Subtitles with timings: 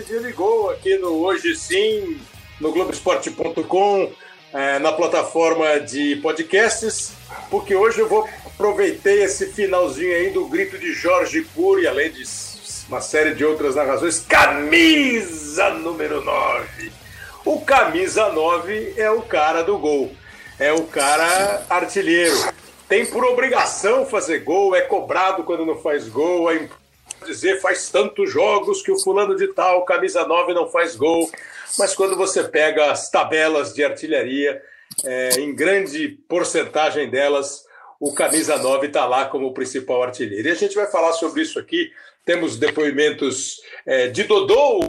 [0.00, 2.20] sim, hoje dia ligou aqui no Hoje Sim,
[2.60, 4.12] no Globoesporte.com,
[4.52, 7.12] é, na plataforma de podcasts,
[7.50, 12.24] porque hoje eu vou aproveitar esse finalzinho aí do grito de Jorge Cury, além de
[12.88, 16.92] uma série de outras narrações, camisa número 9.
[17.44, 20.12] O camisa 9 é o cara do gol,
[20.58, 22.36] é o cara artilheiro.
[22.88, 26.68] Tem por obrigação fazer gol, é cobrado quando não faz gol, é
[27.24, 31.30] dizer faz tantos jogos que o fulano de tal, camisa 9, não faz gol.
[31.78, 34.62] Mas quando você pega as tabelas de artilharia,
[35.04, 37.64] é, em grande porcentagem delas,
[37.98, 40.48] o camisa 9 está lá como principal artilheiro.
[40.48, 41.92] E a gente vai falar sobre isso aqui.
[42.24, 44.86] Temos depoimentos é, de Dodô,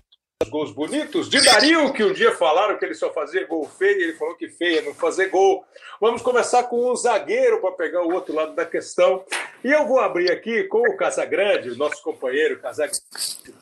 [0.49, 4.13] gols bonitos, de Dario, que um dia falaram que ele só fazia gol feio, ele
[4.13, 5.63] falou que feio é não fazer gol.
[5.99, 9.23] Vamos começar com o zagueiro para pegar o outro lado da questão.
[9.63, 13.01] E eu vou abrir aqui com o Casagrande, nosso companheiro Casagrande,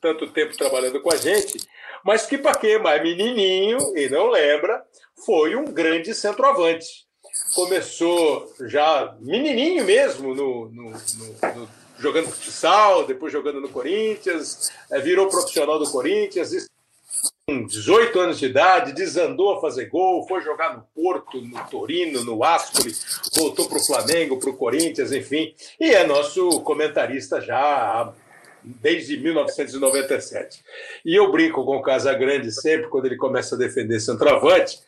[0.02, 1.58] tanto tempo trabalhando com a gente,
[2.04, 2.78] mas que para quê?
[2.78, 4.84] Mas menininho, e não lembra,
[5.26, 7.08] foi um grande centroavante.
[7.54, 11.70] Começou já menininho mesmo no, no, no, no
[12.00, 16.68] jogando futsal, depois jogando no Corinthians, é, virou profissional do Corinthians,
[17.46, 22.24] com 18 anos de idade, desandou a fazer gol, foi jogar no Porto, no Torino,
[22.24, 22.94] no Ascoli,
[23.36, 28.14] voltou para o Flamengo, para o Corinthians, enfim, e é nosso comentarista já
[28.64, 30.64] desde 1997.
[31.04, 34.80] E eu brinco com o Casagrande sempre, quando ele começa a defender centroavante,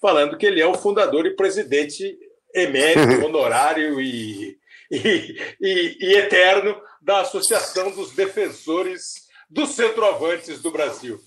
[0.00, 2.18] falando que ele é o fundador e presidente
[2.54, 4.58] emérito, honorário e
[4.90, 11.18] e, e, e eterno da Associação dos Defensores dos Centroavantes do Brasil.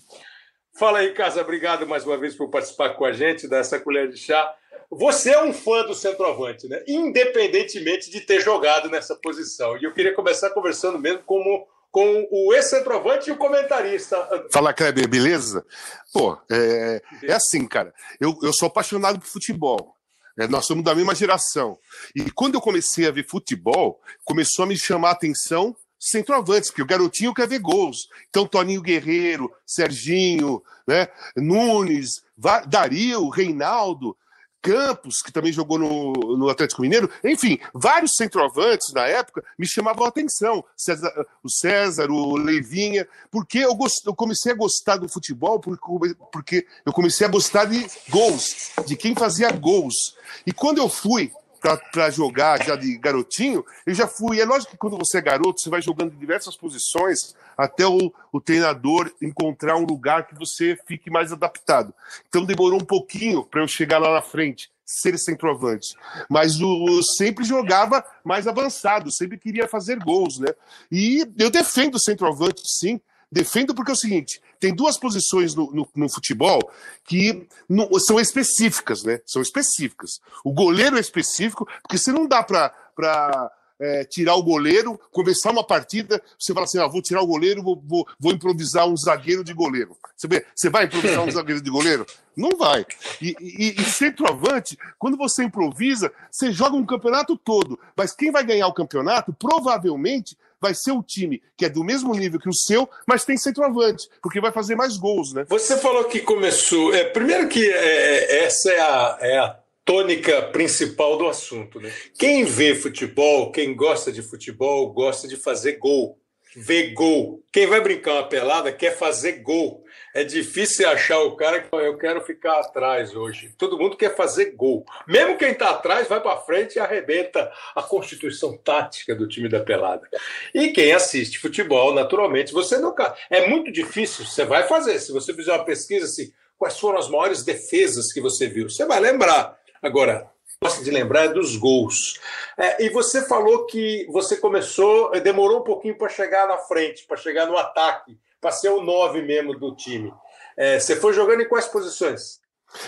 [0.77, 4.17] Fala aí, Casa, obrigado mais uma vez por participar com a gente, dessa colher de
[4.17, 4.55] chá.
[4.89, 6.83] Você é um fã do centroavante, né?
[6.87, 9.77] Independentemente de ter jogado nessa posição.
[9.77, 14.17] E eu queria começar conversando mesmo como, com o ex-centroavante e o comentarista.
[14.51, 15.65] Fala, Kleber, beleza?
[16.11, 17.93] Pô, é, é assim, cara.
[18.19, 19.95] Eu, eu sou apaixonado por futebol.
[20.37, 21.77] É, nós somos da mesma geração.
[22.15, 26.81] E quando eu comecei a ver futebol, começou a me chamar a atenção centroavantes, porque
[26.81, 28.09] o garotinho quer ver gols.
[28.29, 32.23] Então, Toninho Guerreiro, Serginho, né, Nunes,
[32.67, 34.17] Dario, Reinaldo.
[34.61, 40.05] Campos, que também jogou no, no Atlético Mineiro, enfim, vários centroavantes na época me chamavam
[40.05, 40.63] a atenção.
[40.77, 41.11] César,
[41.43, 46.67] o César, o Leivinha, porque eu, gost, eu comecei a gostar do futebol, porque, porque
[46.85, 50.15] eu comecei a gostar de gols, de quem fazia gols.
[50.45, 54.41] E quando eu fui para jogar já de garotinho, eu já fui.
[54.41, 58.11] É lógico que quando você é garoto, você vai jogando em diversas posições até o,
[58.31, 61.93] o treinador encontrar um lugar que você fique mais adaptado.
[62.27, 65.95] Então demorou um pouquinho para eu chegar lá na frente, ser centroavante.
[66.27, 70.49] Mas o, sempre jogava mais avançado, sempre queria fazer gols, né?
[70.91, 72.99] E eu defendo o centroavante, sim.
[73.31, 76.59] Defendo porque é o seguinte: tem duas posições no, no, no futebol
[77.05, 79.21] que não, são específicas, né?
[79.25, 80.19] São específicas.
[80.43, 85.65] O goleiro é específico, porque você não dá para é, tirar o goleiro, começar uma
[85.65, 89.43] partida, você fala assim: ah, vou tirar o goleiro, vou, vou, vou improvisar um zagueiro
[89.43, 89.97] de goleiro.
[90.15, 92.05] Você, vê, você vai improvisar um zagueiro de goleiro?
[92.37, 92.85] Não vai.
[93.19, 97.79] E, e, e, centroavante, quando você improvisa, você joga um campeonato todo.
[97.95, 102.13] Mas quem vai ganhar o campeonato, provavelmente, vai ser o time que é do mesmo
[102.13, 105.45] nível que o seu, mas tem centroavante, porque vai fazer mais gols, né?
[105.49, 106.93] Você falou que começou.
[106.93, 111.79] É, primeiro que é, essa é a, é a tônica principal do assunto.
[111.79, 111.91] Né?
[112.17, 116.20] Quem vê futebol, quem gosta de futebol, gosta de fazer gol.
[116.55, 117.41] Vê gol.
[117.51, 119.85] Quem vai brincar uma pelada quer fazer gol.
[120.13, 123.53] É difícil achar o cara que eu quero ficar atrás hoje.
[123.57, 124.85] Todo mundo quer fazer gol.
[125.07, 129.61] Mesmo quem está atrás vai para frente e arrebenta a constituição tática do time da
[129.61, 130.07] pelada.
[130.53, 133.15] E quem assiste futebol, naturalmente, você nunca.
[133.29, 134.25] É muito difícil.
[134.25, 134.99] Você vai fazer.
[134.99, 138.85] Se você fizer uma pesquisa assim, quais foram as maiores defesas que você viu, você
[138.85, 139.57] vai lembrar.
[139.81, 140.29] Agora,
[140.63, 142.19] gosto de lembrar é dos gols.
[142.55, 147.17] É, e você falou que você começou, demorou um pouquinho para chegar na frente, para
[147.17, 150.13] chegar no ataque, para ser o nove mesmo do time.
[150.55, 152.40] É, você foi jogando em quais posições?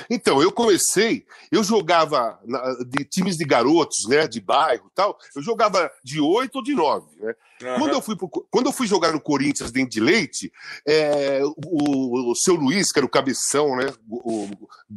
[0.09, 2.39] Então, eu comecei, eu jogava
[2.88, 7.07] de times de garotos, né, de bairro tal, eu jogava de oito ou de nove,
[7.19, 7.33] né?
[7.62, 7.80] Uhum.
[7.80, 10.51] Quando, eu fui pro, quando eu fui jogar no Corinthians dentro de leite,
[10.85, 14.50] é, o, o, seu Luiz, que era o cabeção, né, o, o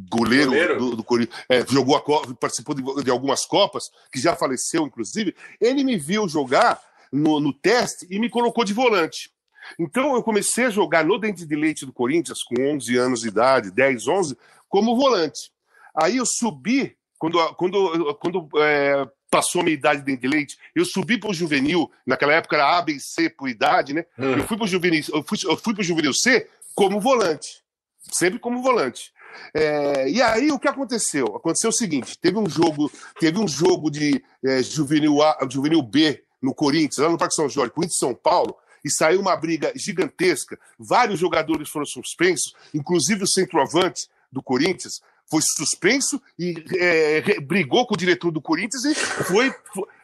[0.09, 4.19] goleiro, goleiro, do, do Corinthians, é, jogou a Copa, participou de, de, algumas Copas, que
[4.19, 6.81] já faleceu, inclusive, ele me viu jogar
[7.11, 9.31] no, no teste e me colocou de volante.
[9.79, 13.27] Então eu comecei a jogar no Dente de Leite do Corinthians com 11 anos de
[13.27, 14.37] idade, 10, 11,
[14.69, 15.51] como volante.
[15.95, 20.85] Aí eu subi quando, quando, quando é, passou a minha idade dentro de leite, eu
[20.85, 24.05] subi para o juvenil, naquela época era A, B e C por idade, né?
[24.17, 24.37] Hum.
[24.37, 27.63] Eu fui para o juvenil, eu fui, eu fui pro juvenil C como volante,
[28.11, 29.11] sempre como volante.
[29.53, 31.35] É, e aí o que aconteceu?
[31.35, 36.23] Aconteceu o seguinte: teve um jogo, teve um jogo de é, juvenil, A, juvenil B
[36.41, 40.57] no Corinthians, lá no Parque São Jorge, Corinthians São Paulo, e saiu uma briga gigantesca.
[40.77, 47.93] Vários jogadores foram suspensos, inclusive o centroavante do Corinthians foi suspenso e é, brigou com
[47.93, 49.53] o diretor do Corinthians e foi,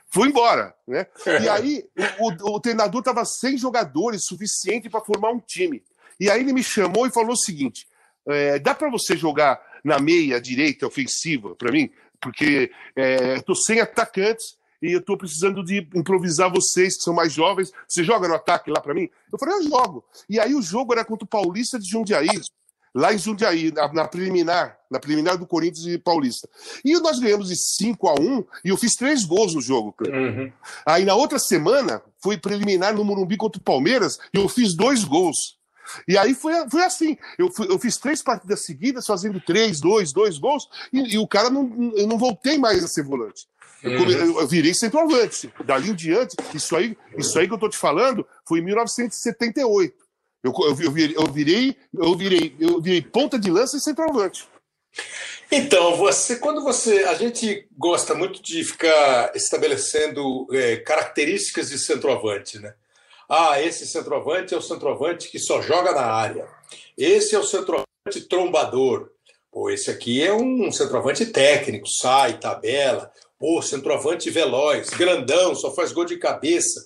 [0.10, 0.76] foi, embora.
[0.88, 1.08] Né?
[1.42, 1.86] E aí
[2.20, 5.84] o, o treinador estava sem jogadores suficiente para formar um time.
[6.20, 7.88] E aí ele me chamou e falou o seguinte:
[8.28, 11.90] é, dá para você jogar na meia direita ofensiva para mim?
[12.22, 12.72] Porque
[13.36, 17.72] estou é, sem atacantes e eu estou precisando de improvisar vocês, que são mais jovens.
[17.88, 19.10] Você joga no ataque lá para mim?
[19.32, 20.04] Eu falei, eu jogo.
[20.30, 22.28] E aí o jogo era contra o Paulista de Jundiaí,
[22.94, 26.48] lá em Jundiaí, na, na, preliminar, na preliminar do Corinthians e Paulista.
[26.86, 29.96] E nós ganhamos de 5 a 1 e eu fiz três gols no jogo.
[30.08, 30.52] Uhum.
[30.86, 35.04] Aí na outra semana, foi preliminar no Morumbi contra o Palmeiras e eu fiz dois
[35.04, 35.58] gols.
[36.08, 37.18] E aí foi, foi assim.
[37.38, 41.28] Eu, fui, eu fiz três partidas seguidas, fazendo três, dois, dois gols, e, e o
[41.28, 41.94] cara não.
[41.96, 43.48] Eu não voltei mais a ser volante.
[43.84, 45.54] Eu, come, eu, eu virei centroavante.
[45.66, 50.03] Dali em diante, isso aí, isso aí que eu tô te falando foi em 1978.
[50.44, 54.46] Eu, eu, eu, virei, eu, virei, eu, virei, eu virei ponta de lança e centroavante.
[55.50, 57.04] Então, você, quando você.
[57.06, 62.74] A gente gosta muito de ficar estabelecendo é, características de centroavante, né?
[63.30, 66.48] Ah, esse centroavante é o centroavante que só joga na área.
[66.98, 69.10] Esse é o centroavante trombador.
[69.52, 73.12] Pô, esse aqui é um centroavante técnico, sai, tabela.
[73.40, 76.86] Pô, centroavante veloz, grandão, só faz gol de cabeça.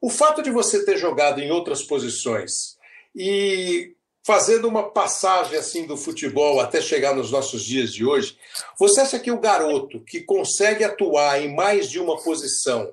[0.00, 2.77] O fato de você ter jogado em outras posições
[3.14, 3.94] e
[4.26, 8.36] fazendo uma passagem assim do futebol até chegar nos nossos dias de hoje,
[8.78, 12.92] você acha que o garoto que consegue atuar em mais de uma posição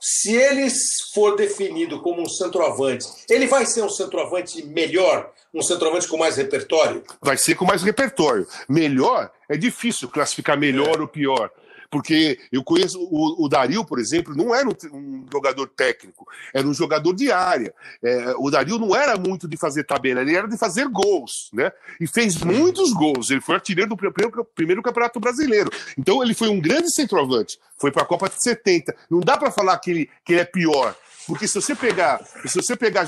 [0.00, 0.68] se ele
[1.12, 6.36] for definido como um centroavante, ele vai ser um centroavante melhor, um centroavante com mais
[6.36, 7.02] repertório?
[7.20, 8.46] Vai ser com mais repertório.
[8.68, 11.00] Melhor é difícil classificar melhor é.
[11.00, 11.50] ou pior.
[11.90, 16.66] Porque eu conheço o, o Dario, por exemplo, não era um, um, jogador técnico, era
[16.66, 17.74] um jogador de área.
[18.02, 21.72] É, o Dario não era muito de fazer tabela, ele era de fazer gols, né?
[21.98, 23.30] E fez muitos gols.
[23.30, 25.70] Ele foi artilheiro do primeiro, primeiro campeonato brasileiro.
[25.96, 27.58] Então ele foi um grande centroavante.
[27.78, 28.94] Foi para a Copa de 70.
[29.10, 30.94] Não dá para falar que ele, que ele é pior.
[31.28, 33.04] Porque se você pegar, se você pegar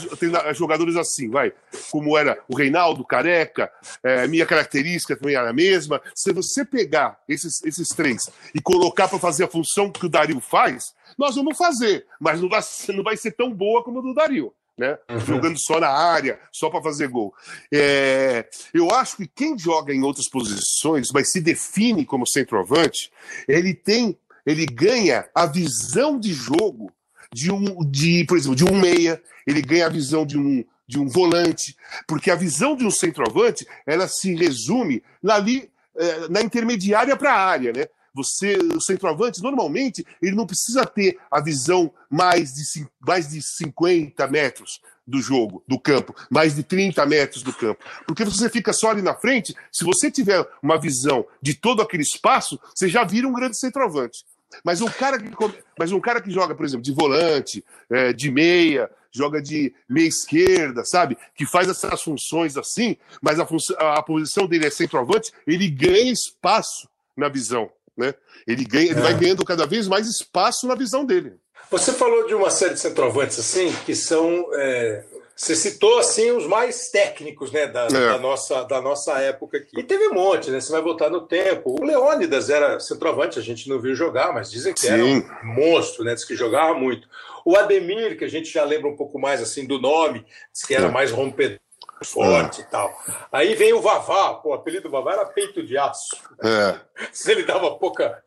[0.52, 1.54] jogadores assim, vai,
[1.90, 3.72] como era o Reinaldo, Careca,
[4.04, 6.02] é, minha característica também era a mesma.
[6.14, 10.38] Se você pegar esses, esses três e colocar para fazer a função que o Dario
[10.38, 12.60] faz, nós vamos fazer, mas não vai,
[12.94, 14.52] não vai ser tão boa como a do Dario.
[14.76, 14.98] Né?
[15.08, 15.20] Uhum.
[15.20, 17.34] Jogando só na área, só para fazer gol.
[17.72, 23.10] É, eu acho que quem joga em outras posições, mas se define como centroavante,
[23.48, 26.92] ele tem, ele ganha a visão de jogo
[27.32, 30.98] de um, de, por exemplo, de um meia, ele ganha a visão de um, de
[30.98, 37.16] um volante, porque a visão de um centroavante ela se resume ali é, na intermediária
[37.16, 37.86] para a área, né?
[38.12, 44.26] Você, o centroavante, normalmente, ele não precisa ter a visão mais de, mais de 50
[44.26, 47.84] metros do jogo, do campo, mais de 30 metros do campo.
[48.06, 52.02] Porque você fica só ali na frente, se você tiver uma visão de todo aquele
[52.02, 54.24] espaço, você já vira um grande centroavante.
[54.64, 55.30] Mas um cara que,
[55.78, 60.08] mas um cara que joga, por exemplo, de volante, é, de meia, joga de meia
[60.08, 61.16] esquerda, sabe?
[61.34, 63.46] Que faz essas funções assim, mas a,
[63.94, 68.14] a posição dele é centroavante, ele ganha espaço na visão, né?
[68.46, 69.16] Ele, ganha, ele vai é.
[69.16, 71.34] ganhando cada vez mais espaço na visão dele.
[71.70, 75.04] Você falou de uma série de centroavantes assim, que são é,
[75.40, 77.88] você citou assim os mais técnicos, né, da, é.
[77.88, 79.80] da, nossa da nossa época aqui.
[79.80, 80.60] E teve um monte, né?
[80.60, 81.80] Você vai voltar no tempo.
[81.80, 84.88] O Leônidas era centroavante, a gente não viu jogar, mas dizem que Sim.
[84.88, 86.14] era um monstro, né?
[86.14, 87.08] Diz que jogava muito.
[87.42, 90.74] O Ademir, que a gente já lembra um pouco mais assim do nome, diz que
[90.74, 90.90] era é.
[90.90, 91.58] mais rompedor
[92.04, 92.92] forte e tal.
[93.30, 96.16] Aí vem o Vavá, pô, o apelido do Vavá era peito de aço.
[96.42, 96.78] É.
[97.12, 98.22] Se ele dava pouca.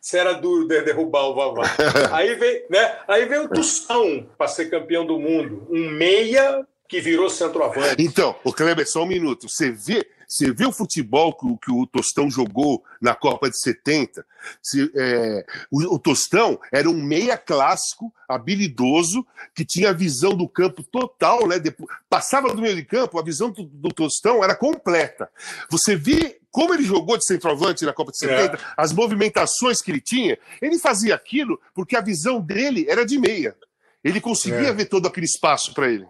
[0.00, 1.64] Se era duro de derrubar o Vavá.
[2.12, 2.98] Aí vem, né?
[3.06, 5.66] Aí vem o Tustão para ser campeão do mundo.
[5.70, 8.02] Um meia que virou centroavante.
[8.02, 9.48] Então, o Kleber, só um minuto.
[9.48, 14.26] Você vê você vê o futebol que, que, o Tostão jogou na Copa de 70?
[14.62, 20.46] Se, é, o, o, Tostão era um meia clássico, habilidoso, que tinha a visão do
[20.46, 21.58] campo total, né?
[21.58, 25.30] Depois, passava do meio de campo, a visão do, do Tostão era completa.
[25.70, 28.58] Você vê como ele jogou de centroavante na Copa de 70, é.
[28.76, 33.56] as movimentações que ele tinha, ele fazia aquilo porque a visão dele era de meia.
[34.04, 34.72] Ele conseguia é.
[34.72, 36.06] ver todo aquele espaço para ele.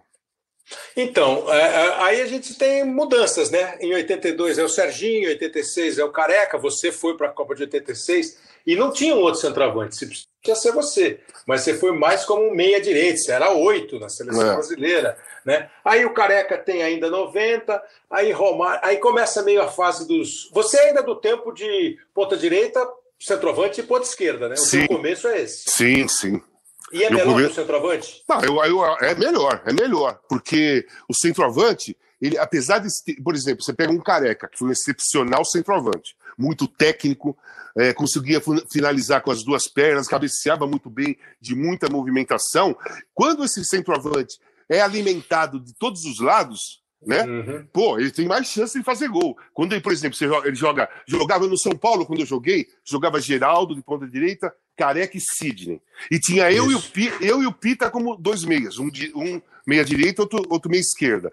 [0.95, 3.77] Então, é, é, aí a gente tem mudanças, né?
[3.79, 7.55] Em 82 é o Serginho, em 86 é o Careca, você foi para a Copa
[7.55, 11.91] de 86 e não tinha um outro centroavante, você podia ser você, mas você foi
[11.91, 14.53] mais como um meia-direita, você era oito na seleção é.
[14.53, 15.69] brasileira, né?
[15.83, 20.49] Aí o Careca tem ainda 90, aí Romário, aí começa meio a fase dos.
[20.51, 22.85] Você ainda é do tempo de ponta-direita,
[23.19, 24.55] centroavante e ponta-esquerda, né?
[24.55, 24.87] O sim.
[24.87, 25.69] começo é esse.
[25.69, 26.41] Sim, sim.
[26.91, 28.23] E é melhor que o centroavante?
[28.27, 32.89] Não, eu, eu, é melhor, é melhor, porque o centroavante, ele, apesar de,
[33.23, 37.37] por exemplo, você pega um careca, que foi um excepcional centroavante, muito técnico,
[37.77, 38.41] é, conseguia
[38.71, 42.75] finalizar com as duas pernas, cabeceava muito bem, de muita movimentação.
[43.13, 47.23] Quando esse centroavante é alimentado de todos os lados, né?
[47.23, 47.65] Uhum.
[47.71, 49.37] Pô, ele tem mais chance de fazer gol.
[49.53, 53.73] Quando ele, por exemplo, ele joga, jogava no São Paulo quando eu joguei, jogava Geraldo
[53.73, 55.81] de ponta direita, Careca e Sidney.
[56.09, 56.81] E tinha eu e, o,
[57.19, 61.29] eu e o Pita como dois meias, um, um meia direita, outro, outro meia esquerda.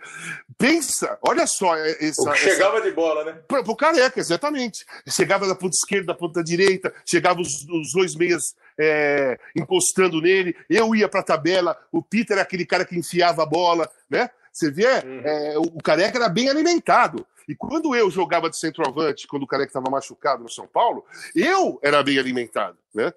[0.58, 2.88] Pensa, olha só essa, chegava essa...
[2.88, 3.32] de bola, né?
[3.46, 4.84] Pro, pro Careca, exatamente.
[5.08, 8.42] Chegava da ponta esquerda, da ponta direita, chegava os, os dois meias
[8.76, 13.44] é, encostando nele, eu ia para a tabela, o Peter era aquele cara que enfiava
[13.44, 14.28] a bola, né?
[14.52, 15.20] Você vê, uhum.
[15.24, 17.24] é, o Careca era bem alimentado.
[17.48, 21.78] E quando eu jogava de centroavante, quando o Careca estava machucado no São Paulo, eu
[21.80, 23.12] era bem alimentado, né?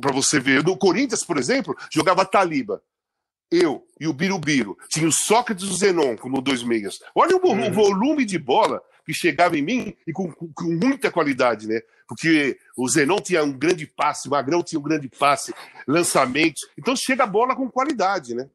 [0.00, 2.82] Para você ver, no Corinthians, por exemplo, jogava Taliba.
[3.50, 4.76] Eu e o Birubiru.
[4.88, 6.98] Tinha o Sócrates e o Zenon como dois meias.
[7.14, 7.68] Olha o, uhum.
[7.68, 11.80] o volume de bola que chegava em mim e com, com, com, muita qualidade, né?
[12.08, 15.54] Porque o Zenon tinha um grande passe, o Magrão tinha um grande passe,
[15.86, 16.62] lançamentos.
[16.78, 18.48] Então chega a bola com qualidade, né?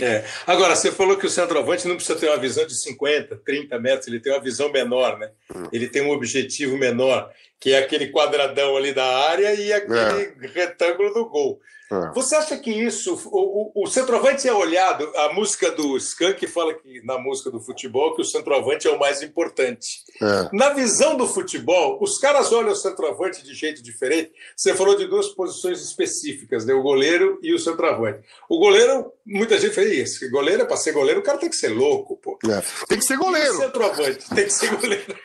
[0.00, 0.24] É.
[0.46, 4.08] Agora, você falou que o centroavante não precisa ter uma visão de 50, 30 metros,
[4.08, 5.30] ele tem uma visão menor, né?
[5.54, 5.64] Hum.
[5.70, 7.30] Ele tem um objetivo menor,
[7.62, 10.34] que é aquele quadradão ali da área e aquele é.
[10.52, 11.60] retângulo do gol.
[11.92, 12.10] É.
[12.14, 13.14] Você acha que isso.
[13.30, 15.06] O, o, o, centroavante é olhado.
[15.14, 18.98] A música do Skank fala que na música do futebol que o centroavante é o
[18.98, 20.02] mais importante.
[20.20, 20.48] É.
[20.56, 24.32] Na visão do futebol, os caras olham o centroavante de jeito diferente.
[24.56, 26.72] Você falou de duas posições específicas, né?
[26.72, 28.20] o goleiro e o centroavante.
[28.48, 30.28] O goleiro, muita gente fala isso.
[30.30, 32.38] Goleiro é para ser goleiro, o cara tem que ser louco, pô.
[32.48, 32.62] É.
[32.86, 33.52] Tem que ser goleiro.
[33.52, 35.16] E o centroavante tem que ser goleiro.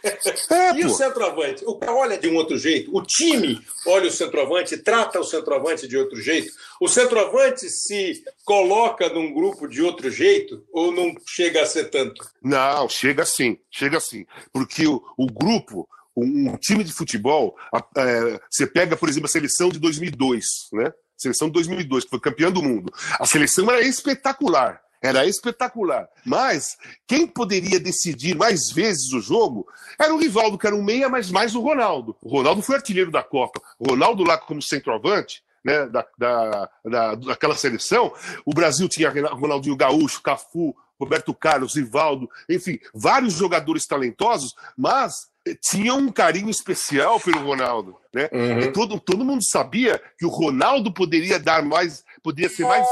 [0.50, 0.88] É, e pô.
[0.88, 1.64] o centroavante?
[1.66, 2.96] O cara olha de um outro jeito.
[2.96, 6.52] O time olha o centroavante, trata o centroavante de outro jeito.
[6.80, 12.24] O centroavante se coloca num grupo de outro jeito ou não chega a ser tanto?
[12.44, 14.26] Não, chega sim, chega sim.
[14.52, 17.56] Porque o, o grupo, um, um, time de futebol,
[17.96, 20.94] é, você pega, por exemplo, a seleção de 2002, né?
[21.18, 22.94] Seleção de 2002, que foi campeã do mundo.
[23.20, 24.80] A seleção era espetacular.
[25.02, 26.08] Era espetacular.
[26.26, 26.78] Mas
[27.08, 29.68] quem poderia decidir mais vezes o jogo
[30.00, 32.16] era o Rivaldo, que era um meia, mas mais o Ronaldo.
[32.22, 33.62] O Ronaldo foi artilheiro da Copa.
[33.80, 38.14] O Ronaldo lá como centroavante, né, da, da, da, daquela seleção,
[38.46, 45.28] o Brasil tinha Ronaldinho Gaúcho, Cafu, Roberto Carlos, Rivaldo, enfim, vários jogadores talentosos, mas
[45.62, 48.30] tinha um carinho especial pelo Ronaldo, né?
[48.32, 48.72] Uhum.
[48.74, 52.86] todo, todo mundo sabia que o Ronaldo poderia dar mais, poderia ser mais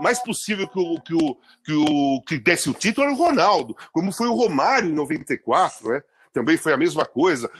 [0.00, 3.76] mais possível que o, que o, que o que desse o título era o Ronaldo,
[3.92, 6.02] como foi o Romário em 94, né?
[6.32, 7.50] também foi a mesma coisa.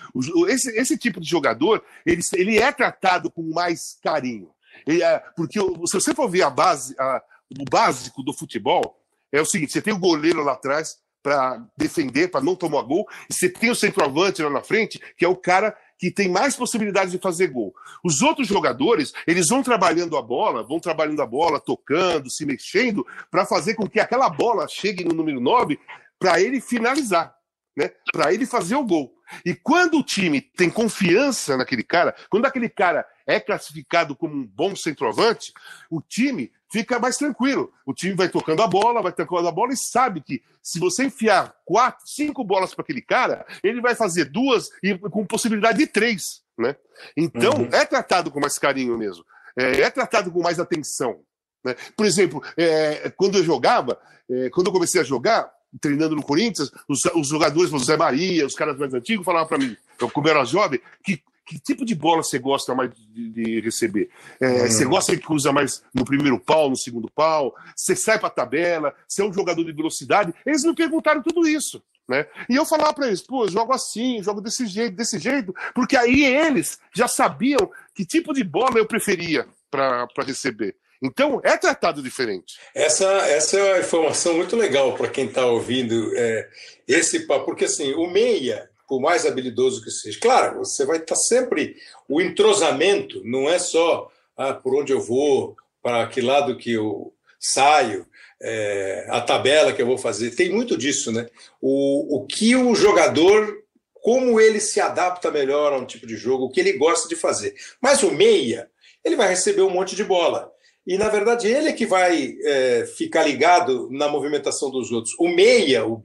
[0.48, 4.50] Esse, esse tipo de jogador, ele, ele é tratado com mais carinho.
[4.86, 7.22] Ele, é, porque se você for ver a base, a,
[7.58, 9.00] o básico do futebol,
[9.32, 13.06] é o seguinte: você tem o goleiro lá atrás para defender, para não tomar gol,
[13.28, 16.56] e você tem o centroavante lá na frente, que é o cara que tem mais
[16.56, 17.74] possibilidades de fazer gol.
[18.02, 23.06] Os outros jogadores, eles vão trabalhando a bola, vão trabalhando a bola, tocando, se mexendo,
[23.30, 25.78] para fazer com que aquela bola chegue no número 9
[26.18, 27.34] para ele finalizar
[27.76, 29.12] né, para ele fazer o gol.
[29.44, 34.46] E quando o time tem confiança naquele cara, quando aquele cara é classificado como um
[34.46, 35.52] bom centroavante,
[35.90, 37.72] o time fica mais tranquilo.
[37.84, 41.04] O time vai tocando a bola, vai tocando a bola e sabe que se você
[41.04, 45.86] enfiar quatro, cinco bolas para aquele cara, ele vai fazer duas e com possibilidade de
[45.86, 46.76] três, né?
[47.16, 47.68] Então uhum.
[47.72, 49.24] é tratado com mais carinho mesmo,
[49.56, 51.20] é, é tratado com mais atenção.
[51.64, 51.74] Né?
[51.96, 54.00] Por exemplo, é, quando eu jogava,
[54.30, 55.50] é, quando eu comecei a jogar,
[55.80, 59.58] treinando no Corinthians, os, os jogadores, o Zé Maria, os caras mais antigos, falavam para
[59.58, 63.60] mim, eu, como era jovem, que, que tipo de bola você gosta mais de, de
[63.60, 64.08] receber?
[64.40, 64.70] É, hum.
[64.70, 67.52] Você gosta que usa mais no primeiro pau, no segundo pau?
[67.74, 68.94] Você sai para a tabela?
[69.08, 70.32] Você é um jogador de velocidade?
[70.46, 71.82] Eles me perguntaram tudo isso.
[72.08, 72.24] Né?
[72.48, 76.24] E eu falava para eles, pô, jogo assim, jogo desse jeito, desse jeito, porque aí
[76.24, 80.76] eles já sabiam que tipo de bola eu preferia para receber.
[81.02, 82.58] Então, é tratado diferente.
[82.74, 86.48] Essa, essa é uma informação muito legal para quem está ouvindo é,
[86.86, 91.14] esse papo, porque assim, o meia, por mais habilidoso que seja, claro, você vai estar
[91.14, 91.76] sempre.
[92.08, 97.14] O entrosamento não é só ah, por onde eu vou, para que lado que eu
[97.38, 98.04] saio.
[98.42, 100.30] é, a tabela que eu vou fazer.
[100.32, 101.28] Tem muito disso, né?
[101.60, 103.62] O, o que o jogador,
[103.94, 107.14] como ele se adapta melhor a um tipo de jogo, o que ele gosta de
[107.14, 107.54] fazer.
[107.80, 108.68] Mas o meia,
[109.04, 110.50] ele vai receber um monte de bola.
[110.86, 115.14] E, na verdade, ele é que vai é, ficar ligado na movimentação dos outros.
[115.18, 116.02] O meia, o,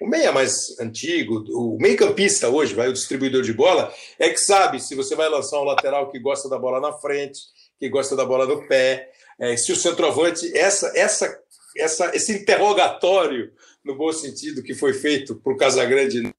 [0.00, 4.80] o meia mais antigo, o meio-campista hoje, vai o distribuidor de bola, é que sabe
[4.80, 7.40] se você vai lançar um lateral que gosta da bola na frente,
[7.78, 11.38] que gosta da bola no pé, é, se o centroavante, essa, essa,
[11.76, 13.52] essa, esse interrogatório,
[13.84, 16.32] no bom sentido, que foi feito para o Casagrande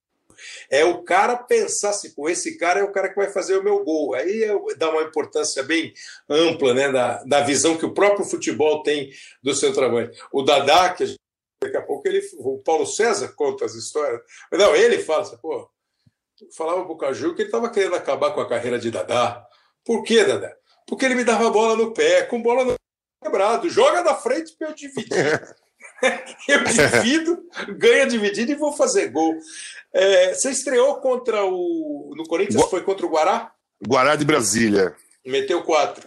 [0.69, 3.63] é o cara pensar assim, pô, esse cara é o cara que vai fazer o
[3.63, 4.13] meu gol.
[4.15, 5.93] Aí é, dá uma importância bem
[6.29, 10.17] ampla né, da, da visão que o próprio futebol tem do centroavante.
[10.31, 11.19] O Dadá, que gente,
[11.61, 14.21] daqui a pouco ele, o Paulo César conta as histórias.
[14.51, 15.69] Não, ele fala assim, pô,
[16.55, 19.45] falava pro Caju que ele estava querendo acabar com a carreira de Dadá.
[19.83, 20.55] Por quê, Dadá?
[20.87, 22.75] Porque ele me dava bola no pé, com bola no
[23.23, 23.69] quebrado.
[23.69, 25.55] Joga na frente para eu dividir.
[26.47, 27.43] eu divido,
[27.77, 29.35] ganha dividido e vou fazer gol.
[29.93, 32.13] É, você estreou contra o.
[32.15, 32.69] No Corinthians Gua...
[32.69, 33.51] foi contra o Guará?
[33.85, 34.95] Guará de Brasília.
[35.25, 36.03] Meteu quatro.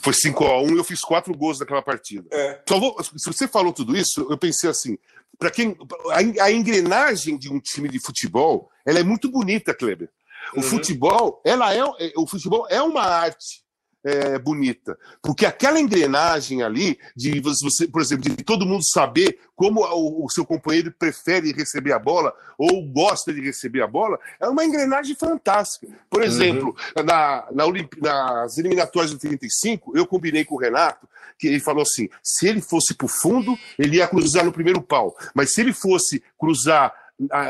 [0.00, 2.26] Foi 5x1 e eu fiz quatro gols naquela partida.
[2.32, 2.60] É.
[2.68, 4.98] Só vou, se você falou tudo isso, eu pensei assim:
[5.38, 5.76] para quem.
[6.10, 10.10] A, a, engrenagem de um time de futebol ela é muito bonita, Kleber.
[10.54, 10.62] O uhum.
[10.62, 11.84] futebol, ela é
[12.16, 13.61] o futebol é uma arte
[14.04, 14.98] é, bonita.
[15.22, 20.30] Porque aquela engrenagem ali, de você, por exemplo, de todo mundo saber como o, o,
[20.30, 25.14] seu companheiro prefere receber a bola ou gosta de receber a bola, é uma engrenagem
[25.14, 25.86] fantástica.
[26.10, 26.26] Por uhum.
[26.26, 27.04] exemplo, uhum.
[27.04, 27.64] na, na
[28.00, 32.60] nas eliminatórias de 35, eu combinei com o Renato que ele falou assim: se ele
[32.60, 35.16] fosse para o fundo, ele ia cruzar no primeiro pau.
[35.34, 36.92] Mas se ele fosse cruzar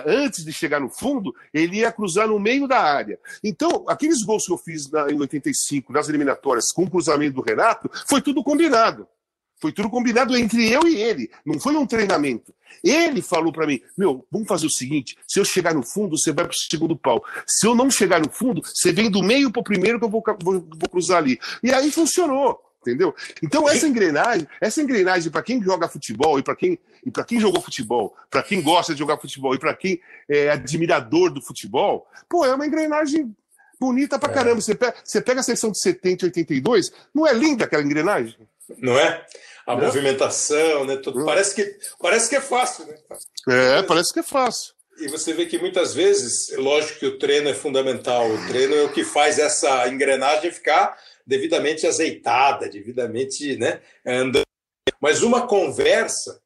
[0.07, 3.19] antes de chegar no fundo, ele ia cruzar no meio da área.
[3.43, 7.43] Então, aqueles gols que eu fiz na, em 85, nas eliminatórias, com o cruzamento do
[7.43, 9.07] Renato, foi tudo combinado.
[9.61, 11.31] Foi tudo combinado entre eu e ele.
[11.47, 12.53] Não foi um treinamento.
[12.83, 16.33] Ele falou para mim: Meu, vamos fazer o seguinte: se eu chegar no fundo, você
[16.33, 17.25] vai para o segundo pau.
[17.47, 20.11] Se eu não chegar no fundo, você vem do meio para o primeiro que eu
[20.11, 21.39] vou, vou, vou cruzar ali.
[21.63, 23.15] E aí funcionou entendeu?
[23.43, 27.41] Então essa engrenagem, essa engrenagem para quem joga futebol e para quem e para quem
[27.41, 32.07] jogou futebol, para quem gosta de jogar futebol e para quem é admirador do futebol,
[32.29, 33.35] pô, é uma engrenagem
[33.81, 34.35] bonita pra é.
[34.35, 34.61] caramba.
[34.61, 38.37] Você pega, você pega a seção de 70 e 82, não é linda aquela engrenagem?
[38.79, 39.25] Não é?
[39.67, 39.85] A não?
[39.85, 40.97] movimentação, né?
[40.97, 42.95] Tudo, parece, que, parece que é fácil, né?
[43.49, 44.75] É, parece que é fácil.
[44.99, 48.83] E você vê que muitas vezes, lógico que o treino é fundamental, o treino é
[48.83, 54.47] o que faz essa engrenagem ficar devidamente azeitada, devidamente né, andando.
[55.01, 56.41] Mas uma conversa,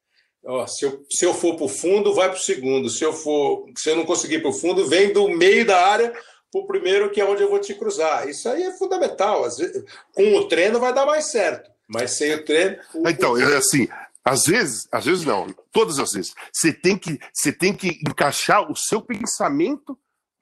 [0.45, 2.89] ó, se, eu, se eu for para o fundo, vai para o segundo.
[2.89, 6.11] Se eu for, se eu não conseguir para o fundo, vem do meio da área
[6.51, 8.29] para o primeiro, que é onde eu vou te cruzar.
[8.29, 9.45] Isso aí é fundamental.
[9.45, 9.85] Às vezes,
[10.15, 12.79] com o treino vai dar mais certo, mas sem o treino.
[12.95, 13.41] O, então, o...
[13.41, 13.89] É assim,
[14.25, 18.71] às vezes, às vezes não, todas as vezes, você tem que, você tem que encaixar
[18.71, 19.97] o seu pensamento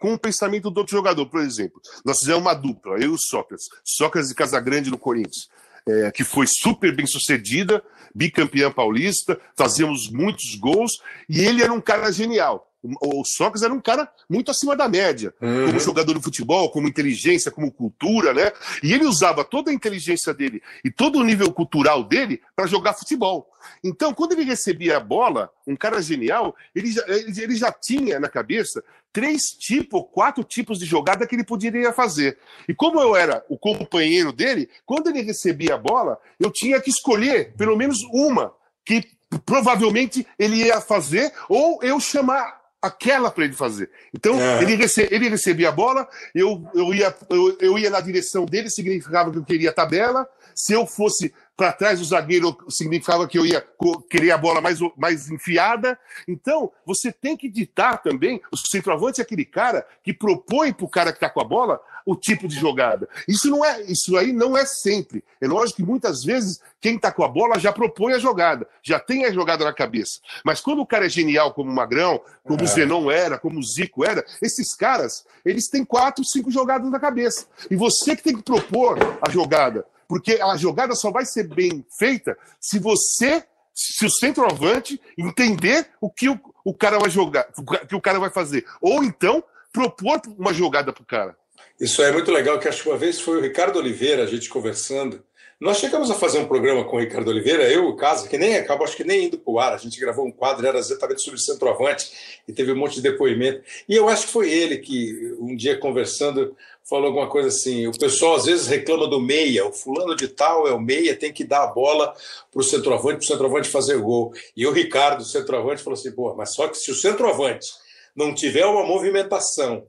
[0.05, 1.25] com o pensamento do outro jogador.
[1.25, 5.49] Por exemplo, nós fizemos uma dupla, eu e o Sócrates, Sócrates e Casagrande no Corinthians,
[5.89, 7.83] é, que foi super bem sucedida,
[8.15, 10.93] bicampeã paulista, fazíamos muitos gols,
[11.27, 12.71] e ele era um cara genial.
[13.01, 15.69] O Sócrates era um cara muito acima da média, uhum.
[15.69, 18.53] como jogador de futebol, como inteligência, como cultura, né?
[18.83, 22.93] E ele usava toda a inteligência dele e todo o nível cultural dele para jogar
[22.93, 23.49] futebol.
[23.83, 28.29] Então, quando ele recebia a bola, um cara genial, ele já, ele já tinha na
[28.29, 28.85] cabeça
[29.15, 32.37] três tipos, quatro tipos de jogada que ele poderia fazer.
[32.69, 36.91] E como eu era o companheiro dele, quando ele recebia a bola, eu tinha que
[36.91, 38.53] escolher pelo menos uma
[38.85, 39.05] que
[39.47, 43.89] provavelmente ele ia fazer ou eu chamar aquela para ele fazer.
[44.13, 44.63] Então, é.
[44.63, 48.69] ele, rece ele recebia a bola, eu, eu, ia, eu, eu ia na direção dele,
[48.69, 50.29] significava que eu queria a tabela.
[50.57, 53.65] Se eu fosse para trás do zagueiro, significava que eu ia
[54.11, 55.99] querer a bola mais, mais enfiada.
[56.27, 58.41] Então, você tem que ditar também.
[58.51, 61.81] O centroavante é aquele cara que propõe para o cara que está com a bola
[62.05, 63.09] o tipo de jogada.
[63.27, 65.25] Isso não é, isso aí não é sempre.
[65.41, 69.01] É lógico que muitas vezes quem está com a bola já propõe a jogada, já
[69.01, 70.21] tem a jogada na cabeça.
[70.45, 72.65] Mas quando o cara é genial, como o Magrão, como é.
[72.65, 77.01] o Zenon era, como o Zico era, esses caras, eles têm quatro, cinco jogadas na
[77.01, 77.47] cabeça.
[77.71, 79.87] E você que tem que propor a jogada.
[80.09, 86.11] Porque a jogada só vai ser bem feita se você, se o centroavante entender o
[86.11, 88.65] que o, o cara vai jogar, o que o cara vai fazer.
[88.81, 91.37] Ou então propor uma jogada para o cara.
[91.81, 94.49] Isso é muito legal, que acho que uma vez foi o Ricardo Oliveira, a gente
[94.49, 95.25] conversando.
[95.59, 98.37] Nós chegamos a fazer um programa com o Ricardo Oliveira, eu e o Casa, que
[98.37, 99.73] nem acabou, acho que nem indo para o ar.
[99.73, 103.63] A gente gravou um quadro, era exatamente sobre centroavante, e teve um monte de depoimento.
[103.89, 106.57] E eu acho que foi ele que, um dia conversando,
[106.89, 110.69] falou alguma coisa assim: o pessoal às vezes reclama do meia, o fulano de tal
[110.69, 112.15] é o meia, tem que dar a bola
[112.53, 114.33] para o centroavante, para o centroavante fazer gol.
[114.57, 117.69] E o Ricardo, o centroavante, falou assim: pô, mas só que se o centroavante
[118.15, 119.87] não tiver uma movimentação,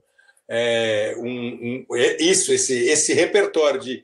[0.48, 4.04] é, um, um, é isso, esse, esse repertório de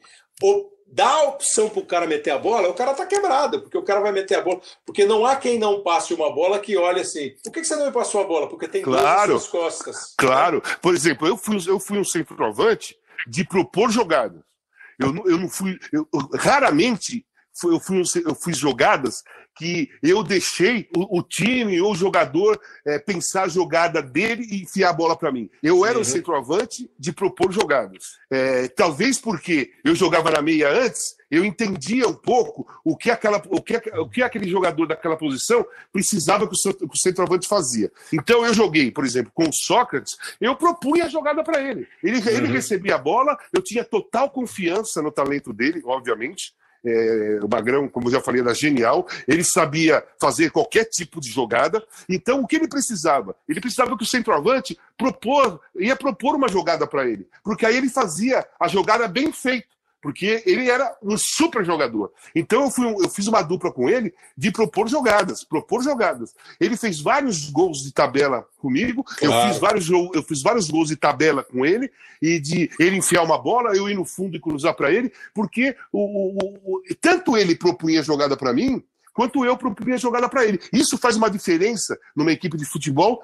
[0.92, 3.84] dá a opção para o cara meter a bola, o cara está quebrado, porque o
[3.84, 4.62] cara vai meter a bola.
[4.86, 7.32] Porque não há quem não passe uma bola que olhe assim.
[7.44, 8.50] Por que, você não me passou a bola?
[8.50, 10.14] Porque tem claro, nas costas.
[10.18, 10.62] Claro.
[10.82, 12.96] Por exemplo, eu fui, eu fui um centroavante
[13.28, 14.42] de propor jogadas.
[15.00, 15.80] Eu, eu não fui.
[15.92, 17.26] Eu, raramente
[17.64, 19.24] eu, fui, eu fiz jogadas
[19.62, 24.64] que eu deixei o, o time ou o jogador é, pensar a jogada dele e
[24.64, 25.52] enfiar a bola para mim.
[25.62, 26.02] Eu era uhum.
[26.02, 28.18] um centroavante de propor jogadas.
[28.32, 33.40] É, talvez porque eu jogava na meia antes, eu entendia um pouco o que, aquela,
[33.50, 37.92] o que, o que aquele jogador daquela posição precisava que o, que o centroavante fazia.
[38.12, 41.88] Então eu joguei, por exemplo, com o Sócrates, eu propunha a jogada para ele.
[42.04, 42.30] Ele, uhum.
[42.30, 46.52] ele recebia a bola, eu tinha total confiança no talento dele, obviamente.
[46.84, 49.08] É, o Magrão, como eu já falei, era genial.
[49.28, 51.84] Ele sabia fazer qualquer tipo de jogada.
[52.10, 53.36] Então, o que ele precisava?
[53.48, 57.90] Ele precisava que o centroavante propor, ia propor uma jogada para ele, porque aí ele
[57.90, 59.68] fazia a jogada bem feita
[60.02, 62.12] porque ele era um super jogador.
[62.36, 66.34] Então eu, fui, eu fiz uma dupla com ele de propor jogadas, propor jogadas.
[66.60, 69.34] Ele fez vários gols de tabela comigo, claro.
[69.34, 73.24] eu, fiz vários, eu fiz vários gols de tabela com ele, e de ele enfiar
[73.24, 77.38] uma bola, eu ir no fundo e cruzar para ele, porque o, o, o, tanto
[77.38, 78.84] ele propunha jogada para mim,
[79.14, 80.60] quanto eu propunha jogada para ele.
[80.72, 83.24] Isso faz uma diferença numa equipe de futebol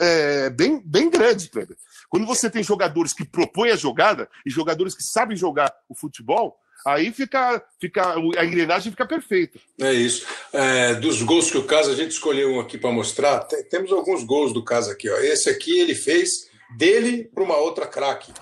[0.00, 1.76] é, bem, bem grande, Kleber.
[2.10, 6.58] Quando você tem jogadores que propõem a jogada e jogadores que sabem jogar o futebol,
[6.84, 9.60] aí fica, fica a engrenagem fica perfeita.
[9.80, 10.26] É isso.
[10.52, 13.38] É, dos gols que o Casa, a gente escolheu um aqui para mostrar.
[13.44, 15.08] Tem, temos alguns gols do Casa aqui.
[15.08, 15.16] Ó.
[15.18, 18.32] Esse aqui ele fez dele para uma outra craque.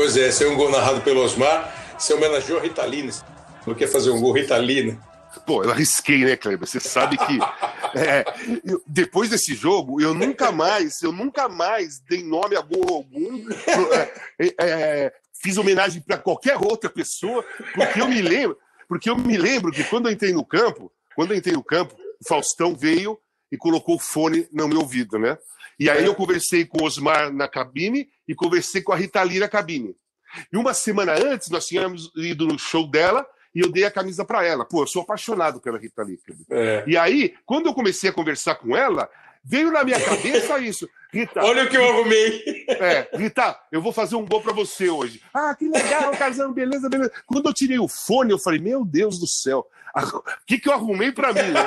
[0.00, 1.94] Pois é, esse é um gol narrado pelo Osmar.
[1.98, 3.12] Você homenageou a Ritalina.
[3.66, 4.98] Não quer fazer um gol Ritalina.
[5.44, 6.66] Pô, eu arrisquei, né, Kleber?
[6.66, 7.38] Você sabe que
[7.94, 8.24] é,
[8.64, 13.46] eu, depois desse jogo, eu nunca mais, eu nunca mais dei nome a gol algum.
[14.38, 18.56] É, é, é, fiz homenagem para qualquer outra pessoa, porque eu me lembro,
[18.88, 21.94] porque eu me lembro que quando eu entrei no campo, quando eu entrei no campo,
[22.18, 23.18] o Faustão veio
[23.52, 25.36] e colocou o fone no meu ouvido, né?
[25.80, 29.38] E aí eu conversei com o Osmar na cabine e conversei com a Rita Lee
[29.38, 29.96] na cabine.
[30.52, 34.22] E uma semana antes, nós tínhamos ido no show dela e eu dei a camisa
[34.22, 34.66] para ela.
[34.66, 36.18] Pô, eu sou apaixonado pela Rita Lee.
[36.50, 36.84] É.
[36.86, 39.08] E aí, quando eu comecei a conversar com ela,
[39.42, 40.86] veio na minha cabeça isso.
[41.10, 42.44] Rita, Olha o que eu arrumei.
[42.80, 45.20] É, Rita, eu vou fazer um gol para você hoje.
[45.34, 47.12] Ah, que legal, Casão, beleza, beleza.
[47.26, 50.72] Quando eu tirei o fone, eu falei, meu Deus do céu, o que, que eu
[50.72, 51.50] arrumei para mim?
[51.50, 51.60] Né?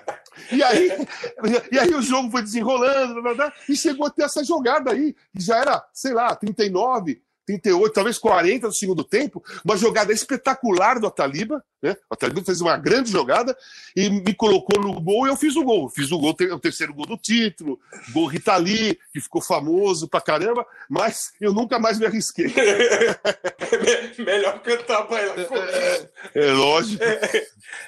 [0.52, 0.90] E aí,
[1.72, 3.22] e aí o jogo foi desenrolando,
[3.68, 8.18] e chegou a ter essa jogada aí, que já era, sei lá, 39, 38, talvez
[8.18, 11.96] 40 no segundo tempo, uma jogada espetacular do Ataliba, né?
[12.10, 13.56] O Ataliba fez uma grande jogada
[13.94, 15.88] e me colocou no gol e eu fiz o gol.
[15.88, 17.78] Fiz o gol, o terceiro gol do título,
[18.12, 22.52] gol Ritali, que ficou famoso pra caramba, mas eu nunca mais me arrisquei.
[24.18, 25.34] Melhor cantar pra ela.
[25.40, 27.02] É, é, lógico.
[27.02, 27.46] É,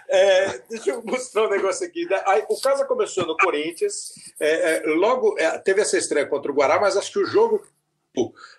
[0.09, 2.07] é, deixa eu mostrar um negócio aqui.
[2.49, 6.97] O caso começou no Corinthians, é, é, logo teve essa estreia contra o Guará, mas
[6.97, 7.66] acho que o jogo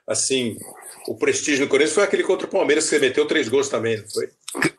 [0.07, 0.57] assim,
[1.07, 3.97] o prestígio do Corinthians foi aquele contra o Palmeiras que você meteu três gols também,
[3.97, 4.29] não foi?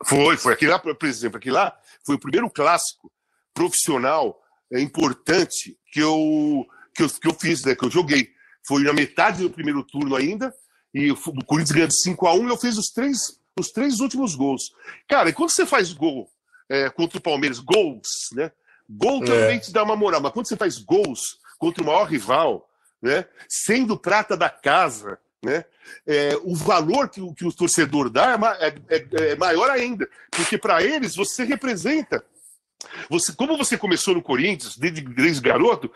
[0.05, 0.53] Foi, foi.
[0.53, 3.11] Aquele lá, por exemplo, aquele lá foi o primeiro clássico
[3.53, 8.29] profissional é, importante que eu, que eu, que eu fiz, né, que eu joguei.
[8.65, 10.53] Foi na metade do primeiro turno ainda,
[10.93, 13.99] e o Corinthians ganhou de 5 a 1 e eu fiz os três, os três
[13.99, 14.73] últimos gols.
[15.07, 16.29] Cara, e quando você faz gol
[16.69, 18.51] é, contra o Palmeiras, gols, né?
[18.89, 19.59] Gol também é.
[19.59, 22.69] te dá uma moral, mas quando você faz gols contra o maior rival,
[23.01, 23.25] né?
[23.47, 25.65] sendo prata da casa, né?
[26.05, 30.57] É, o valor que, que, o torcedor dá é, é, é, é maior ainda, porque
[30.57, 32.23] para eles você representa.
[33.09, 35.91] Você, como você começou no Corinthians, desde, desde garoto,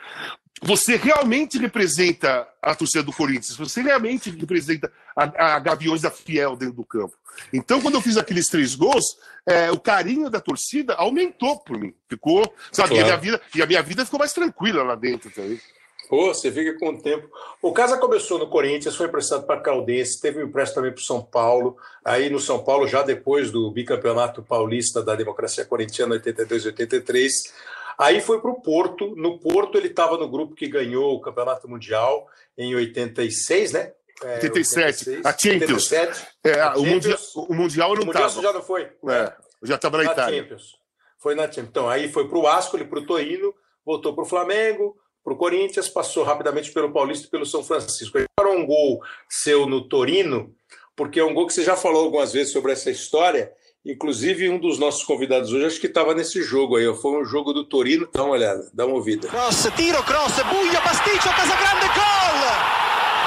[0.61, 6.55] você realmente representa a torcida do Corinthians, você realmente representa a, a Gaviões da Fiel
[6.55, 7.15] dentro do campo.
[7.51, 9.03] Então, quando eu fiz aqueles três gols,
[9.45, 11.93] é, o carinho da torcida aumentou por mim.
[12.07, 12.41] Ficou,
[12.71, 12.89] sabe?
[12.89, 12.95] Claro.
[12.95, 15.59] E, a minha vida, e a minha vida ficou mais tranquila lá dentro também.
[16.07, 17.29] Pô, você fica com o tempo.
[17.61, 21.03] O Casa começou no Corinthians, foi emprestado para Caldense, teve um empréstimo também para o
[21.03, 21.77] São Paulo.
[22.03, 27.53] Aí no São Paulo, já depois do bicampeonato paulista da democracia corintiana, 82 e 83.
[27.97, 29.15] Aí foi para o Porto.
[29.15, 33.93] No Porto, ele estava no grupo que ganhou o Campeonato Mundial em 86, né?
[34.23, 35.09] É, 87.
[35.09, 35.91] 86, a Champions.
[35.91, 36.85] 87, é, a o, Champions.
[36.93, 38.25] Mundial, o Mundial não estava.
[38.25, 38.83] O Mundial já não foi?
[38.83, 40.41] É, já estava na, na Itália.
[40.41, 40.75] Champions.
[41.17, 41.69] Foi na Champions.
[41.69, 43.53] Então, aí foi para o Ascoli, para o Torino,
[43.85, 48.19] voltou para o Flamengo, para o Corinthians, passou rapidamente pelo Paulista e pelo São Francisco.
[48.35, 50.53] Parou um gol seu no Torino,
[50.95, 53.51] porque é um gol que você já falou algumas vezes sobre essa história.
[53.83, 56.85] Inclusive, um dos nossos convidados hoje, acho que estava nesse jogo aí.
[56.95, 58.07] Foi um jogo do Torino.
[58.13, 59.27] Dá uma olhada, dá uma ouvida.
[59.27, 62.39] Cross, tiro, cross, buio, pasticcio, Casagrande, gol!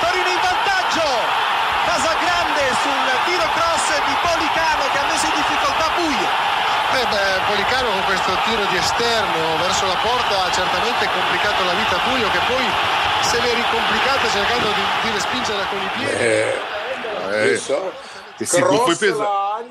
[0.00, 1.48] Torino in vantaggio!
[1.84, 4.77] Casagrande sul tiro cross di Policano
[6.98, 11.74] Eh beh, Policano con questo tiro di esterno verso la porta ha certamente complicato la
[11.74, 12.64] vita a Buio che poi
[13.22, 16.12] se l'è ricomplicata cercando di, di respingere con i piedi.
[16.18, 17.92] Eh, eh, so.
[18.40, 19.68] Esse gol foi pesado.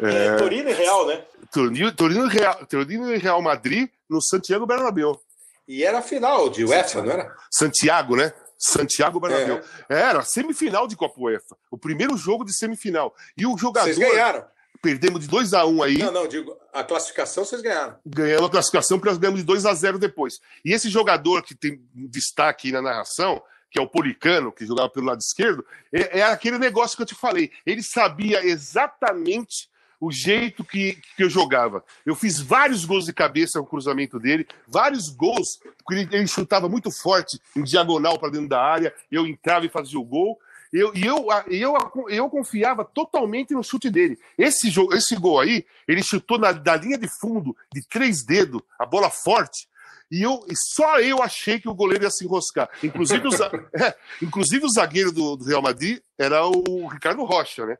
[0.00, 0.36] É...
[0.36, 1.24] Torino e Real, né?
[1.50, 5.20] Torino, Torino, Real, Torino e Real Madrid no Santiago Bernabéu.
[5.66, 7.34] E era a final de UEFA, não era?
[7.50, 8.32] Santiago, né?
[8.56, 9.60] Santiago Bernabéu.
[9.88, 9.98] É.
[9.98, 11.56] Era semifinal de Copa UEFA.
[11.72, 13.12] O primeiro jogo de semifinal.
[13.36, 13.92] E o jogador.
[13.92, 14.44] Vocês ganharam.
[14.80, 15.98] Perdemos de 2 a 1 um aí.
[15.98, 17.96] Não, não, digo, a classificação vocês ganharam.
[18.06, 20.40] Ganhamos a classificação porque nós ganhamos de 2 a 0 depois.
[20.64, 24.88] E esse jogador que tem destaque aí na narração, que é o Policano, que jogava
[24.88, 27.50] pelo lado esquerdo, é, é aquele negócio que eu te falei.
[27.66, 29.68] Ele sabia exatamente
[30.00, 31.84] o jeito que, que eu jogava.
[32.06, 36.68] Eu fiz vários gols de cabeça no cruzamento dele, vários gols, porque ele, ele chutava
[36.68, 40.38] muito forte em diagonal para dentro da área, eu entrava e fazia o gol.
[40.72, 41.74] Eu, e eu, eu,
[42.08, 44.18] eu confiava totalmente no chute dele.
[44.36, 48.60] Esse, jogo, esse gol aí, ele chutou na, da linha de fundo, de três dedos,
[48.78, 49.66] a bola forte.
[50.10, 52.68] E, eu, e só eu achei que o goleiro ia se enroscar.
[52.82, 53.30] Inclusive, o,
[53.82, 57.76] é, inclusive o zagueiro do, do Real Madrid era o Ricardo Rocha, né?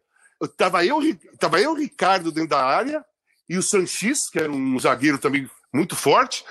[0.57, 1.01] Tava eu,
[1.39, 3.05] tava eu, Ricardo, dentro da área,
[3.49, 6.45] e o Sanches, que era um zagueiro também muito forte.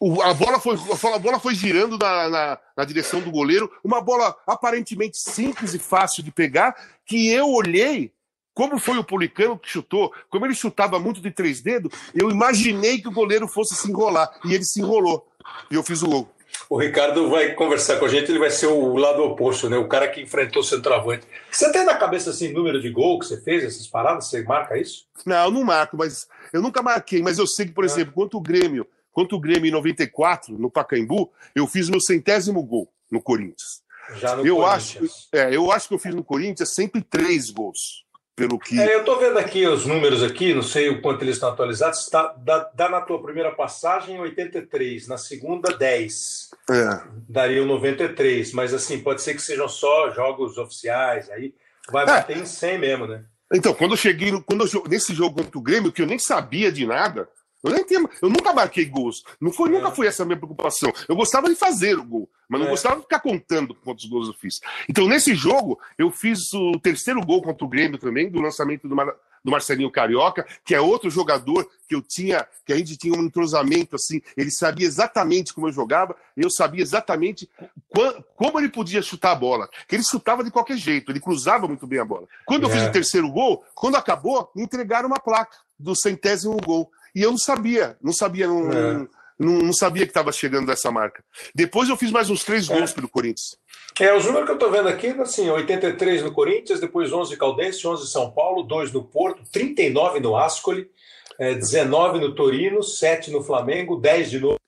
[0.00, 4.00] O, a, bola foi, a bola foi girando na, na, na, direção do goleiro, uma
[4.00, 6.74] bola aparentemente simples e fácil de pegar,
[7.06, 8.12] que eu olhei.
[8.52, 13.00] Como foi o Policano que chutou, como ele chutava muito de três dedos, eu imaginei
[13.00, 14.30] que o goleiro fosse se enrolar.
[14.44, 15.26] E ele se enrolou.
[15.70, 16.33] E eu fiz o gol.
[16.68, 19.76] O Ricardo vai conversar com a gente, ele vai ser o lado oposto, né?
[19.76, 21.26] O cara que enfrentou o centroavante.
[21.50, 24.28] Você tem na cabeça assim número de gol que você fez, essas paradas?
[24.28, 25.06] Você marca isso?
[25.26, 27.86] Não, eu não marco, mas eu nunca marquei, mas eu sei que, por é.
[27.86, 32.62] exemplo, quanto o Grêmio, quanto o Grêmio em 94, no Pacaembu, eu fiz meu centésimo
[32.62, 33.82] gol no Corinthians.
[34.16, 35.02] Já no eu Corinthians.
[35.02, 38.03] acho, é, eu acho que eu fiz no Corinthians sempre três gols
[38.36, 38.80] pelo que.
[38.80, 42.06] É, eu estou vendo aqui os números aqui, não sei o quanto eles estão atualizados.
[42.06, 46.50] Tá, dá, dá na tua primeira passagem 83, na segunda 10.
[46.70, 47.00] É.
[47.28, 51.54] Daria o 93, mas assim, pode ser que sejam só jogos oficiais, aí
[51.90, 52.06] vai é.
[52.06, 53.24] bater em 100 mesmo, né?
[53.52, 56.72] Então, quando eu cheguei, quando eu, nesse jogo contra o Grêmio, que eu nem sabia
[56.72, 57.28] de nada,
[57.64, 59.24] eu, nem tinha, eu nunca marquei gols.
[59.40, 59.72] Não foi, é.
[59.72, 60.92] Nunca foi essa a minha preocupação.
[61.08, 62.70] Eu gostava de fazer o gol, mas não é.
[62.70, 64.60] gostava de ficar contando quantos gols eu fiz.
[64.88, 68.94] Então, nesse jogo, eu fiz o terceiro gol contra o Grêmio também, do lançamento do,
[68.94, 69.06] Mar,
[69.44, 73.22] do Marcelinho Carioca, que é outro jogador que eu tinha, que a gente tinha um
[73.22, 74.20] entrosamento assim.
[74.36, 77.48] Ele sabia exatamente como eu jogava, eu sabia exatamente
[77.88, 79.68] quando, como ele podia chutar a bola.
[79.86, 82.26] Que ele chutava de qualquer jeito, ele cruzava muito bem a bola.
[82.46, 82.88] Quando eu fiz é.
[82.88, 86.90] o terceiro gol, quando acabou, me entregaram uma placa do centésimo gol.
[87.14, 89.08] E eu não sabia, não sabia, não, é.
[89.38, 91.22] não, não, sabia que estava chegando essa marca.
[91.54, 92.94] Depois eu fiz mais uns três gols é.
[92.94, 93.56] pelo Corinthians.
[94.00, 97.86] É, os números que eu estou vendo aqui, assim, 83 no Corinthians, depois 11 Caldense,
[97.86, 100.90] 11 São Paulo, 2 no Porto, 39 no Ascoli,
[101.38, 104.58] é, 19 no Torino, 7 no Flamengo, 10 de novo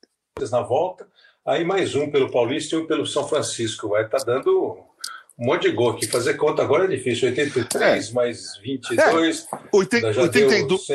[0.50, 1.08] na volta,
[1.44, 3.88] aí mais um pelo Paulista e um pelo São Francisco.
[3.88, 4.78] Vai estar tá dando
[5.38, 6.06] um monte de gol aqui.
[6.06, 7.28] Fazer conta agora é difícil.
[7.28, 8.12] 83 é.
[8.12, 9.48] mais 22.
[9.52, 9.58] É.
[9.72, 10.86] 80, 82.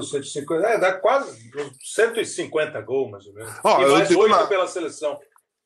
[0.00, 1.50] 150, é, dá quase
[1.82, 3.52] 150 gols, mais ou menos.
[3.62, 4.46] Oh, e mais oito uma...
[4.46, 5.18] pela seleção.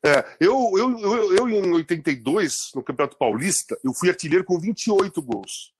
[0.04, 5.22] É, eu, eu, eu, eu, em 82, no Campeonato Paulista, eu fui artilheiro com 28
[5.22, 5.74] gols.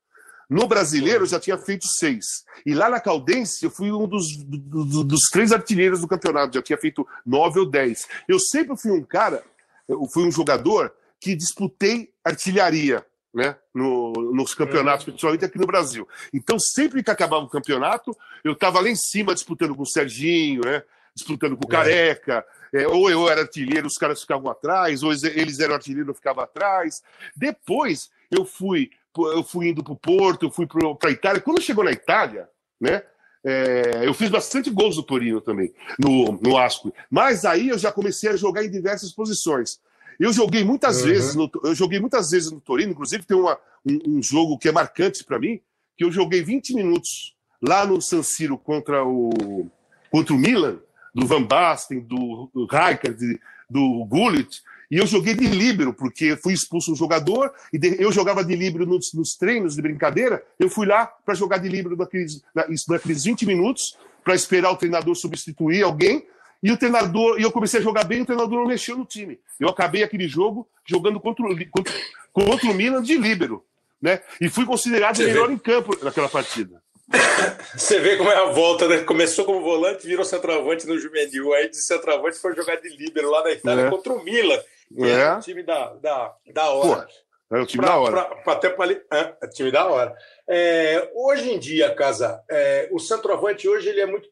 [0.48, 2.44] No brasileiro, eu já tinha feito seis.
[2.64, 6.62] E lá na Caldense, eu fui um dos, do, dos três artilheiros do campeonato, já
[6.62, 8.06] tinha feito nove ou dez.
[8.28, 9.42] Eu sempre fui um cara,
[9.88, 13.04] eu fui um jogador que disputei artilharia
[13.36, 15.12] né, no, nos campeonatos, uhum.
[15.12, 16.08] principalmente aqui no Brasil.
[16.32, 20.62] Então, sempre que acabava o campeonato, eu estava lá em cima disputando com o Serginho,
[20.64, 20.82] né,
[21.14, 21.76] disputando com o é.
[21.76, 26.14] Careca, é, ou eu era artilheiro, os caras ficavam atrás, ou eles eram artilheiro, eu
[26.14, 27.02] ficava atrás.
[27.36, 31.42] Depois, eu fui, eu fui indo para o Porto, eu fui para a Itália.
[31.42, 32.48] Quando chegou na Itália,
[32.80, 33.02] né,
[33.44, 36.90] é, eu fiz bastante gols no Torino também, no, no Asco.
[37.10, 39.78] Mas aí eu já comecei a jogar em diversas posições.
[40.18, 41.08] Eu joguei muitas uhum.
[41.08, 44.68] vezes no, eu joguei muitas vezes no Torino, inclusive tem uma, um, um jogo que
[44.68, 45.60] é marcante para mim,
[45.96, 49.68] que eu joguei 20 minutos lá no San Siro contra o
[50.10, 50.78] contra o Milan,
[51.14, 56.92] do Van Basten, do, Rijkaard, do Gullit, e eu joguei de líbero, porque fui expulso
[56.92, 60.86] um jogador, e de, eu jogava de líbero nos, nos, treinos de brincadeira, eu fui
[60.86, 62.42] lá para jogar de líbero naqueles,
[62.88, 66.24] naqueles 20 minutos, para esperar o treinador substituir alguém,
[66.66, 69.38] e o treinador, e eu comecei a jogar bem, o treinador não mexeu no time.
[69.60, 71.94] Eu acabei aquele jogo jogando contra o, contra,
[72.32, 73.64] contra o Milan de líbero,
[74.02, 74.20] né?
[74.40, 76.82] E fui considerado o melhor em campo naquela partida.
[77.72, 79.04] Você vê como é a volta, né?
[79.04, 81.54] Começou como volante, virou centroavante no juvenil.
[81.54, 83.90] Aí de centroavante foi jogar de líbero lá na Itália é.
[83.90, 84.58] contra o Milan,
[84.92, 87.02] que é, é um time da, da, da hora.
[87.02, 87.12] Pô,
[87.52, 88.12] é o time pra, da hora.
[88.12, 90.14] Pra, pra, até pra, é, é time da hora.
[90.48, 94.28] É, hoje em dia, Casa, é, o centroavante hoje ele é muito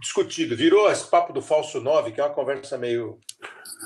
[0.00, 0.56] discutido.
[0.56, 3.18] Virou esse papo do falso 9, que é uma conversa meio,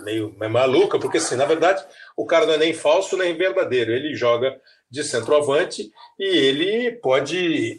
[0.05, 1.85] meio, meio maluca, porque assim, na verdade,
[2.17, 3.93] o cara não é nem falso nem verdadeiro.
[3.93, 4.57] Ele joga
[4.91, 7.79] de centroavante e ele pode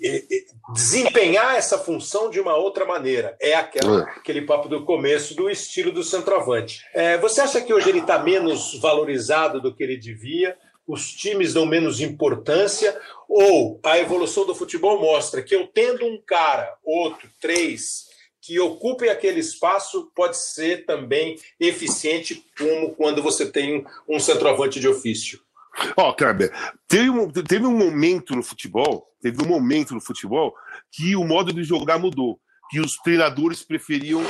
[0.74, 3.36] desempenhar essa função de uma outra maneira.
[3.40, 4.04] É aquela, é.
[4.18, 6.82] aquele papo do começo do estilo do centroavante.
[6.94, 10.58] É, você acha que hoje ele está menos valorizado do que ele devia?
[10.88, 13.00] Os times dão menos importância?
[13.30, 18.06] Ou a evolução do futebol mostra que eu tendo um cara, outro, três,
[18.42, 24.88] que ocupem aquele espaço pode ser também eficiente, como quando você tem um centroavante de
[24.88, 25.40] ofício?
[25.96, 26.52] Ó, oh, Kleber,
[26.88, 30.54] teve um, teve um momento no futebol, teve um momento no futebol
[30.92, 32.40] que o modo de jogar mudou,
[32.70, 34.22] que os treinadores preferiam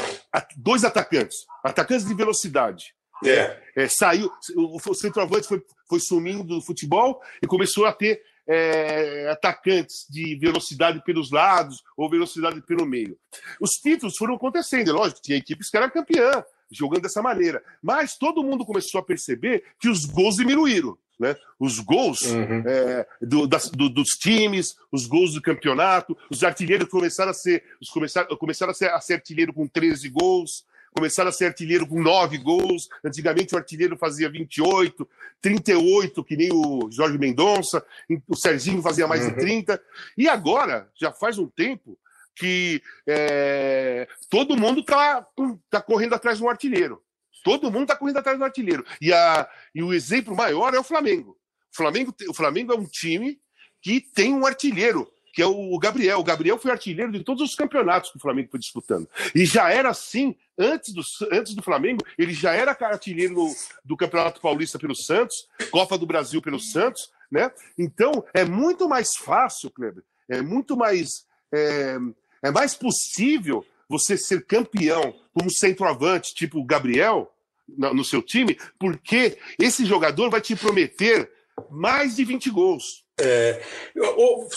[0.58, 2.94] dois atacantes, atacantes de velocidade.
[3.26, 3.62] É.
[3.76, 10.06] é saiu, o centroavante foi, foi sumindo do futebol e começou a ter é, atacantes
[10.10, 13.18] de velocidade pelos lados ou velocidade pelo meio.
[13.60, 18.18] Os títulos foram acontecendo, é lógico, tinha equipes que eram campeã jogando dessa maneira, mas
[18.18, 21.36] todo mundo começou a perceber que os gols diminuíram né?
[21.60, 22.64] os gols uhum.
[22.66, 27.64] é, do, das, do, dos times, os gols do campeonato, os artilheiros começaram a ser,
[27.80, 31.88] os começaram, começaram a ser, a ser artilheiro com 13 gols, começaram a ser artilheiro
[31.88, 32.90] com 9 gols.
[33.04, 35.08] Antigamente o artilheiro fazia 28,
[35.42, 37.84] 38, que nem o Jorge Mendonça,
[38.28, 39.30] o Serginho fazia mais uhum.
[39.30, 39.82] de 30.
[40.18, 41.98] E agora, já faz um tempo,
[42.36, 45.28] que é, todo mundo está
[45.70, 47.02] tá correndo atrás de um artilheiro.
[47.44, 48.86] Todo mundo está correndo atrás do artilheiro.
[49.02, 51.38] E, a, e o exemplo maior é o Flamengo.
[51.72, 53.40] O Flamengo, o Flamengo é um time
[53.82, 56.20] que tem um artilheiro, que é o Gabriel.
[56.20, 59.08] O Gabriel foi artilheiro de todos os campeonatos que o Flamengo foi disputando.
[59.34, 63.98] E já era assim, antes do, antes do Flamengo, ele já era artilheiro do, do
[63.98, 67.52] Campeonato Paulista pelo Santos, Copa do Brasil pelo Santos, né?
[67.78, 71.26] Então, é muito mais fácil, Kleber, é muito mais.
[71.54, 71.98] É,
[72.44, 77.32] é mais possível você ser campeão como centroavante, tipo o Gabriel,
[77.78, 81.32] no seu time, porque esse jogador vai te prometer
[81.70, 83.04] mais de 20 gols.
[83.20, 83.62] É,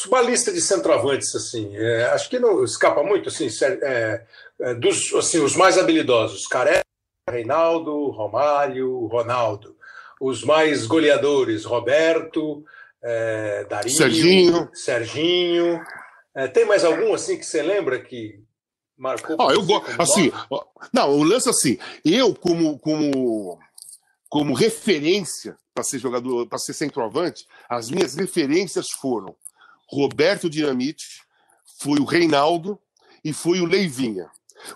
[0.06, 3.48] uma lista de centroavantes, assim, é, acho que não escapa muito, assim,
[3.82, 4.24] é,
[4.60, 6.82] é, dos, assim, os mais habilidosos, Careca,
[7.28, 9.76] Reinaldo, Romário, Ronaldo.
[10.20, 12.64] Os mais goleadores, Roberto,
[13.02, 14.70] é, Darinho, Serginho.
[14.72, 15.80] Serginho.
[16.34, 18.42] É, tem mais algum, assim, que você lembra que
[18.96, 19.36] marcou.
[19.40, 20.00] Ah, eu gosto.
[20.00, 20.32] Assim,
[20.92, 23.58] não, o lance assim, eu como como
[24.34, 29.36] como referência para ser jogador, para ser centroavante, as minhas referências foram
[29.88, 31.22] Roberto Dinamite,
[31.78, 32.76] foi o Reinaldo
[33.24, 34.26] e foi o Leivinha.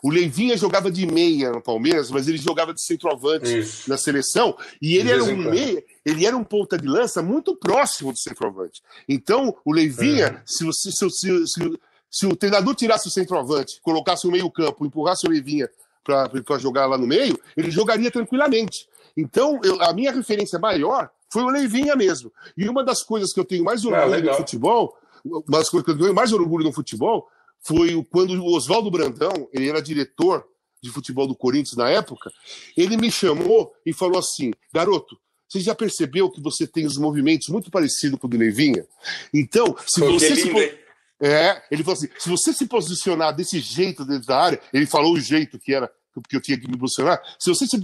[0.01, 3.91] O Leivinha jogava de meia no Palmeiras, mas ele jogava de centroavante Isso.
[3.91, 8.13] na seleção, e ele era um meia, ele era um ponta de lança muito próximo
[8.13, 8.81] do centroavante.
[9.09, 10.43] Então, o Leivinha, é.
[10.47, 15.27] se, você, se, se, se, se o treinador tirasse o centroavante, colocasse o meio-campo, empurrasse
[15.27, 15.69] o Levinha
[16.05, 18.87] para jogar lá no meio, ele jogaria tranquilamente.
[19.19, 22.33] Então, eu, a minha referência maior foi o Leivinha mesmo.
[22.57, 25.85] E uma das coisas que eu tenho mais orgulho ah, no futebol, uma das coisas
[25.85, 27.29] que eu tenho mais orgulho no futebol,
[27.61, 30.47] foi quando o Oswaldo Brandão, ele era diretor
[30.81, 32.31] de futebol do Corinthians na época,
[32.77, 37.49] ele me chamou e falou assim: garoto, você já percebeu que você tem os movimentos
[37.49, 38.87] muito parecidos com o do Leivinha?
[39.35, 40.79] Então, se você se.
[41.21, 45.15] É, ele falou assim: se você se posicionar desse jeito dentro da área, ele falou
[45.15, 45.91] o jeito que era
[46.23, 47.21] que eu tinha que me posicionar.
[47.39, 47.81] Se você se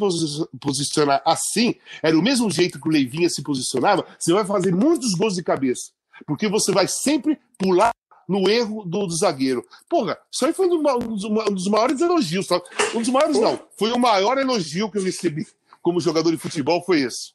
[0.60, 5.14] posicionar assim, era o mesmo jeito que o Leivinha se posicionava, você vai fazer muitos
[5.14, 5.92] gols de cabeça.
[6.26, 7.92] Porque você vai sempre pular
[8.28, 9.64] no erro do, do zagueiro.
[9.88, 12.46] Porra, isso aí foi um dos, um dos maiores elogios.
[12.46, 12.60] Tá?
[12.94, 13.60] Um dos maiores, não.
[13.76, 15.46] Foi o maior elogio que eu recebi
[15.82, 17.34] como jogador de futebol, foi esse.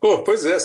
[0.00, 0.56] Pô, pois é,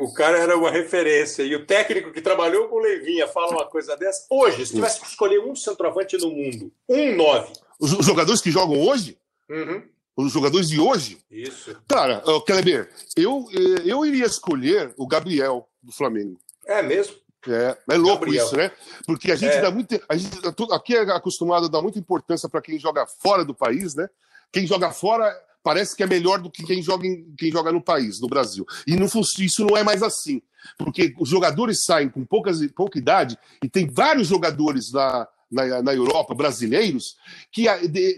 [0.00, 1.42] o cara era uma referência.
[1.42, 4.26] E o técnico que trabalhou com o Leivinha fala uma coisa dessa.
[4.28, 7.52] Hoje, se tivesse que escolher um centroavante no mundo, um nove.
[7.80, 9.16] Os jogadores que jogam hoje?
[9.50, 9.82] Uhum.
[10.16, 11.18] Os jogadores de hoje?
[11.30, 11.74] Isso.
[11.88, 16.38] Cara, uh, Kleber, eu, eh, eu iria escolher o Gabriel do Flamengo.
[16.66, 17.16] É mesmo?
[17.48, 18.44] É, é louco Gabriel.
[18.46, 18.70] isso, né?
[19.06, 19.60] Porque a gente É.
[19.62, 19.98] dá muito.
[20.08, 20.38] A gente,
[20.72, 24.08] aqui é acostumado a dar muita importância para quem joga fora do país, né?
[24.52, 27.82] Quem joga fora parece que é melhor do que quem joga, em- quem joga no
[27.82, 28.66] país, no Brasil.
[28.86, 30.42] E não, isso não é mais assim.
[30.78, 35.94] Porque os jogadores saem com poucas, pouca idade, e tem vários jogadores na, na, na
[35.94, 37.16] Europa, brasileiros,
[37.52, 37.66] que,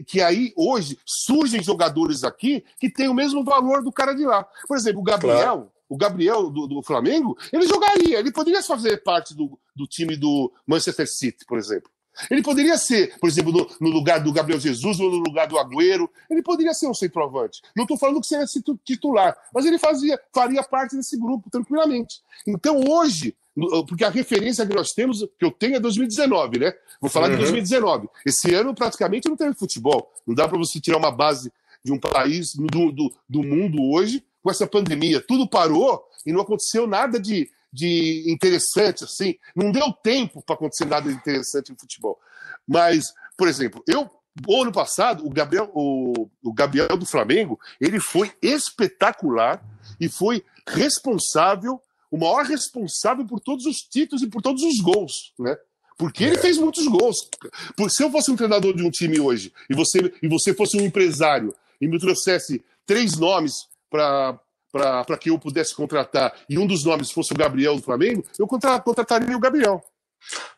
[0.07, 4.47] que aí hoje surgem jogadores aqui que têm o mesmo valor do cara de lá.
[4.69, 5.71] Por exemplo, o Gabriel.
[5.87, 10.51] O Gabriel do, do Flamengo, ele jogaria, ele poderia fazer parte do, do time do
[10.67, 11.91] Manchester City, por exemplo.
[12.31, 15.59] Ele poderia ser, por exemplo, no, no lugar do Gabriel Jesus ou no lugar do
[15.59, 16.09] Agüero.
[16.31, 17.61] Ele poderia ser um centroavante.
[17.77, 22.23] Não estou falando que seria titu- titular, mas ele fazia, faria parte desse grupo tranquilamente.
[22.47, 23.37] Então, hoje,
[23.87, 26.73] porque a referência que nós temos, que eu tenho é 2019, né?
[27.01, 27.41] Vou falar de Uhum.
[27.41, 28.09] 2019.
[28.27, 30.13] Esse ano praticamente não teve futebol.
[30.27, 31.53] Não dá para você tirar uma base
[31.85, 35.21] de um país do, do, do mundo hoje com essa pandemia.
[35.21, 39.37] Tudo parou e não aconteceu nada de, de interessante, assim.
[39.55, 42.19] Não deu tempo para acontecer nada de interessante no futebol.
[42.67, 44.11] Mas, por exemplo, eu.
[44.49, 49.63] O ano passado, o Gabriel, o, o Gabriel do Flamengo, ele foi espetacular
[50.01, 51.81] e foi responsável,
[52.15, 55.57] o maior responsável por todos os títulos e por todos os gols, né?
[55.99, 57.29] Porque ele fez muitos gols.
[57.77, 60.77] Por- Se eu fosse um treinador de um time hoje e você, e você fosse
[60.77, 63.53] um empresário e me trouxesse três nomes
[63.91, 64.39] para
[64.73, 68.45] para que eu pudesse contratar e um dos nomes fosse o Gabriel do Flamengo, eu
[68.45, 69.81] contra- contrataria o Gabriel.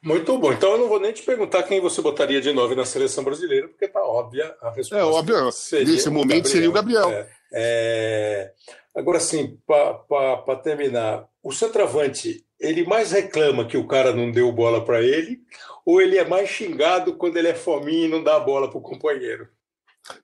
[0.03, 0.53] Muito bom.
[0.55, 3.69] Então eu não vou nem te perguntar quem você botaria de novo na seleção brasileira,
[3.69, 4.97] porque tá óbvia a resposta.
[4.97, 5.37] É óbvio,
[5.85, 7.11] nesse momento seria o Gabriel.
[7.11, 8.53] É, é...
[8.95, 14.85] Agora sim, para terminar, o centroavante, ele mais reclama que o cara não deu bola
[14.85, 15.41] para ele,
[15.85, 18.79] ou ele é mais xingado quando ele é fominho e não dá a bola para
[18.79, 19.49] o companheiro?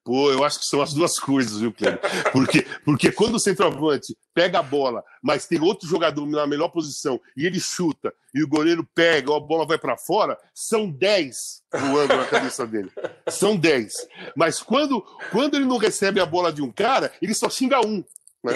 [0.05, 2.01] Pô, eu acho que são as duas coisas, viu, Cleber?
[2.33, 7.21] Porque, porque quando o centroavante pega a bola, mas tem outro jogador na melhor posição
[7.37, 11.37] e ele chuta e o goleiro pega a bola vai para fora, são 10
[11.73, 12.91] voando na cabeça dele.
[13.29, 13.93] São 10.
[14.37, 18.05] Mas quando, quando ele não recebe a bola de um cara, ele só xinga um.
[18.43, 18.53] Né?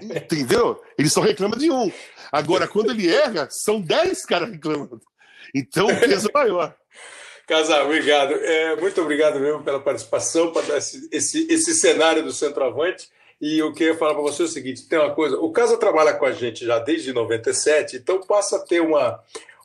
[0.00, 0.80] Entendeu?
[0.96, 1.90] Ele só reclama de um.
[2.30, 5.00] Agora, quando ele erra, são 10 caras reclamando.
[5.54, 6.76] Então o peso é maior.
[7.50, 8.32] Casal, obrigado.
[8.32, 13.08] É, muito obrigado mesmo pela participação, para dar esse, esse, esse cenário do centroavante.
[13.40, 15.50] E o que eu ia falar para você é o seguinte: tem uma coisa, o
[15.50, 19.18] Casa trabalha com a gente já desde 97, então passa a ter uma,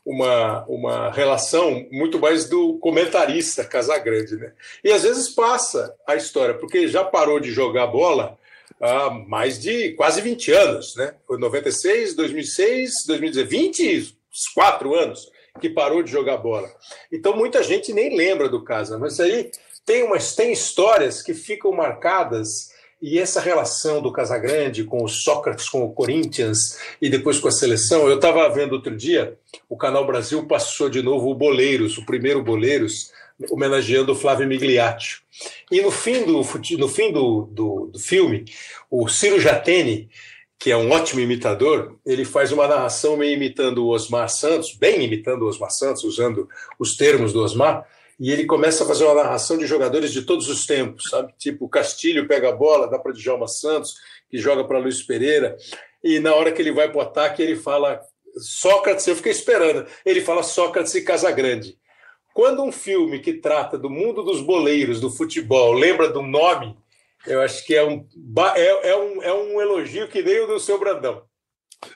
[0.03, 4.53] uma, uma relação muito mais do comentarista Casagrande, né?
[4.83, 8.35] E às vezes passa a história, porque já parou de jogar bola
[8.81, 11.13] há mais de quase 20 anos, né?
[11.29, 16.69] 96, 2006, 2020, 24 anos que parou de jogar bola.
[17.11, 19.51] Então muita gente nem lembra do Casa, mas aí
[19.85, 25.69] tem umas tem histórias que ficam marcadas e essa relação do Casagrande com o Sócrates,
[25.69, 28.07] com o Corinthians e depois com a seleção.
[28.07, 29.37] Eu estava vendo outro dia,
[29.69, 33.11] o Canal Brasil passou de novo o Boleiros, o primeiro Boleiros,
[33.51, 35.19] homenageando o Flávio Migliaccio.
[35.71, 36.41] E no fim do,
[36.77, 38.45] no fim do, do, do filme,
[38.89, 40.09] o Ciro Jatene,
[40.57, 45.03] que é um ótimo imitador, ele faz uma narração meio imitando o Osmar Santos, bem
[45.03, 46.47] imitando o Osmar Santos, usando
[46.79, 47.85] os termos do Osmar,
[48.19, 51.33] e ele começa a fazer uma narração de jogadores de todos os tempos, sabe?
[51.37, 53.95] Tipo, Castilho pega a bola, dá para Djalma Santos,
[54.29, 55.57] que joga para Luiz Pereira,
[56.03, 57.99] e na hora que ele vai para o ataque, ele fala
[58.37, 61.77] Sócrates, eu fiquei esperando, ele fala Sócrates e Casagrande.
[62.33, 66.77] Quando um filme que trata do mundo dos boleiros, do futebol, lembra do nome,
[67.27, 68.07] eu acho que é um,
[68.55, 71.23] é, é, um, é um elogio que nem o do seu Brandão.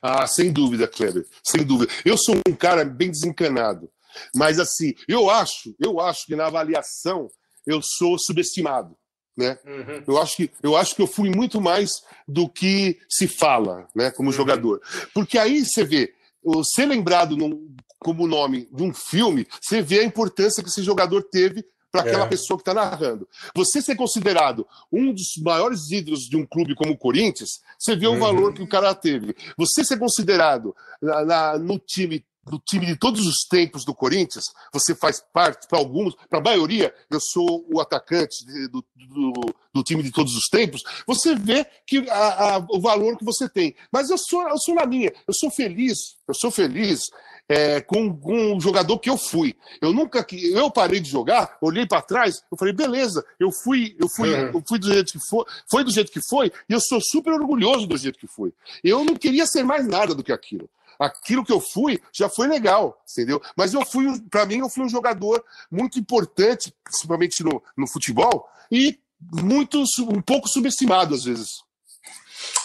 [0.01, 1.91] Ah, sem dúvida, Kleber, sem dúvida.
[2.05, 3.89] Eu sou um cara bem desencanado,
[4.35, 7.29] mas assim, eu acho, eu acho que na avaliação
[7.65, 8.95] eu sou subestimado,
[9.37, 9.57] né?
[9.65, 10.03] Uhum.
[10.07, 11.91] Eu acho que eu acho que eu fui muito mais
[12.27, 14.35] do que se fala, né, como uhum.
[14.35, 14.81] jogador.
[15.13, 16.13] Porque aí você vê,
[16.75, 21.23] ser lembrado num, como nome de um filme, você vê a importância que esse jogador
[21.23, 22.27] teve para aquela é.
[22.27, 23.27] pessoa que está narrando.
[23.55, 28.07] Você ser considerado um dos maiores ídolos de um clube como o Corinthians, você vê
[28.07, 28.19] o uhum.
[28.19, 29.35] valor que o cara teve.
[29.57, 34.45] Você ser considerado na, na, no time do time de todos os tempos do Corinthians,
[34.73, 39.33] você faz parte, para alguns, para a maioria, eu sou o atacante do, do,
[39.73, 43.47] do, time de todos os tempos, você vê que a, a, o valor que você
[43.47, 43.75] tem.
[43.91, 47.09] Mas eu sou, eu sou na minha, eu sou feliz, eu sou feliz
[47.47, 49.55] é, com, com o jogador que eu fui.
[49.81, 54.09] Eu nunca eu parei de jogar, olhei para trás, eu falei, beleza, eu fui, eu
[54.09, 54.51] fui, uhum.
[54.53, 57.33] eu fui do jeito que foi, foi do jeito que foi, e eu sou super
[57.33, 58.53] orgulhoso do jeito que foi.
[58.83, 60.69] Eu não queria ser mais nada do que aquilo
[60.99, 63.41] aquilo que eu fui já foi legal, entendeu?
[63.55, 68.47] Mas eu fui, para mim, eu fui um jogador muito importante, principalmente no, no futebol,
[68.69, 68.99] e
[69.31, 71.63] muito, um pouco subestimado às vezes.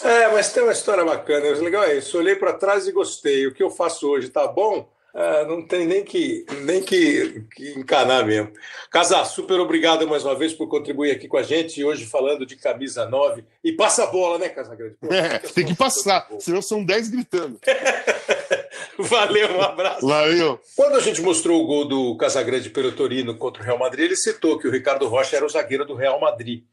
[0.01, 1.47] É, mas tem uma história bacana.
[1.47, 2.17] O legal é isso.
[2.17, 3.47] Olhei para trás e gostei.
[3.47, 4.89] O que eu faço hoje tá bom?
[5.17, 8.51] Ah, não tem nem que nem que, que encanar mesmo.
[8.91, 12.57] Casar, super obrigado mais uma vez por contribuir aqui com a gente hoje falando de
[12.57, 13.45] camisa 9.
[13.63, 14.97] E passa a bola, né, Casagrande?
[14.99, 17.57] Pô, é, tem que passar, senão são 10 gritando.
[18.99, 20.05] Valeu, um abraço.
[20.05, 20.59] Valeu.
[20.75, 24.17] Quando a gente mostrou o gol do Casagrande pelo Torino contra o Real Madrid, ele
[24.17, 26.65] citou que o Ricardo Rocha era o zagueiro do Real Madrid.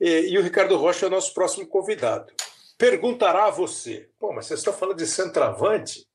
[0.00, 2.32] E, e o Ricardo Rocha é o nosso próximo convidado.
[2.78, 6.06] Perguntará a você: pô, mas vocês estão falando de centroavante?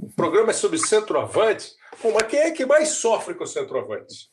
[0.00, 1.72] O programa é sobre centroavante.
[2.00, 4.28] Pô, mas quem é que mais sofre com o centroavante?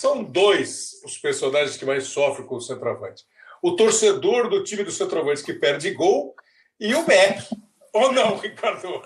[0.00, 3.24] São dois os personagens que mais sofrem com o centroavante.
[3.62, 6.34] O torcedor do time do centroavante que perde gol
[6.78, 7.42] e o Beck.
[7.92, 9.02] Ou não, Ricardo?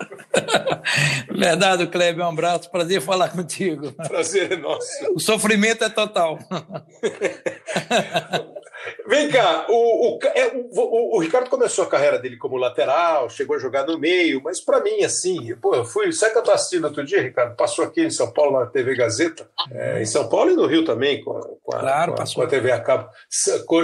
[1.31, 2.25] Verdade, Kleber.
[2.25, 2.69] Um abraço.
[2.69, 3.91] Prazer falar contigo.
[3.93, 4.87] Prazer é nosso.
[5.15, 6.37] O sofrimento é total.
[9.07, 13.55] Vem cá, o, o, é, o, o, Ricardo começou a carreira dele como lateral, chegou
[13.55, 16.11] a jogar no meio, mas para mim, assim, pô, eu fui.
[16.11, 17.55] Sabe que eu tô assistindo outro dia, Ricardo?
[17.55, 20.83] Passou aqui em São Paulo na TV Gazeta, é, em São Paulo e no Rio
[20.83, 23.09] também, com, com, a, claro, com, a, com a TV a cabo.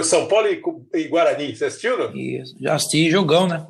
[0.02, 0.62] São Paulo e,
[0.94, 1.98] e Guarani, você assistiu?
[1.98, 2.14] Não?
[2.14, 3.66] Isso, já assisti, jogão, né?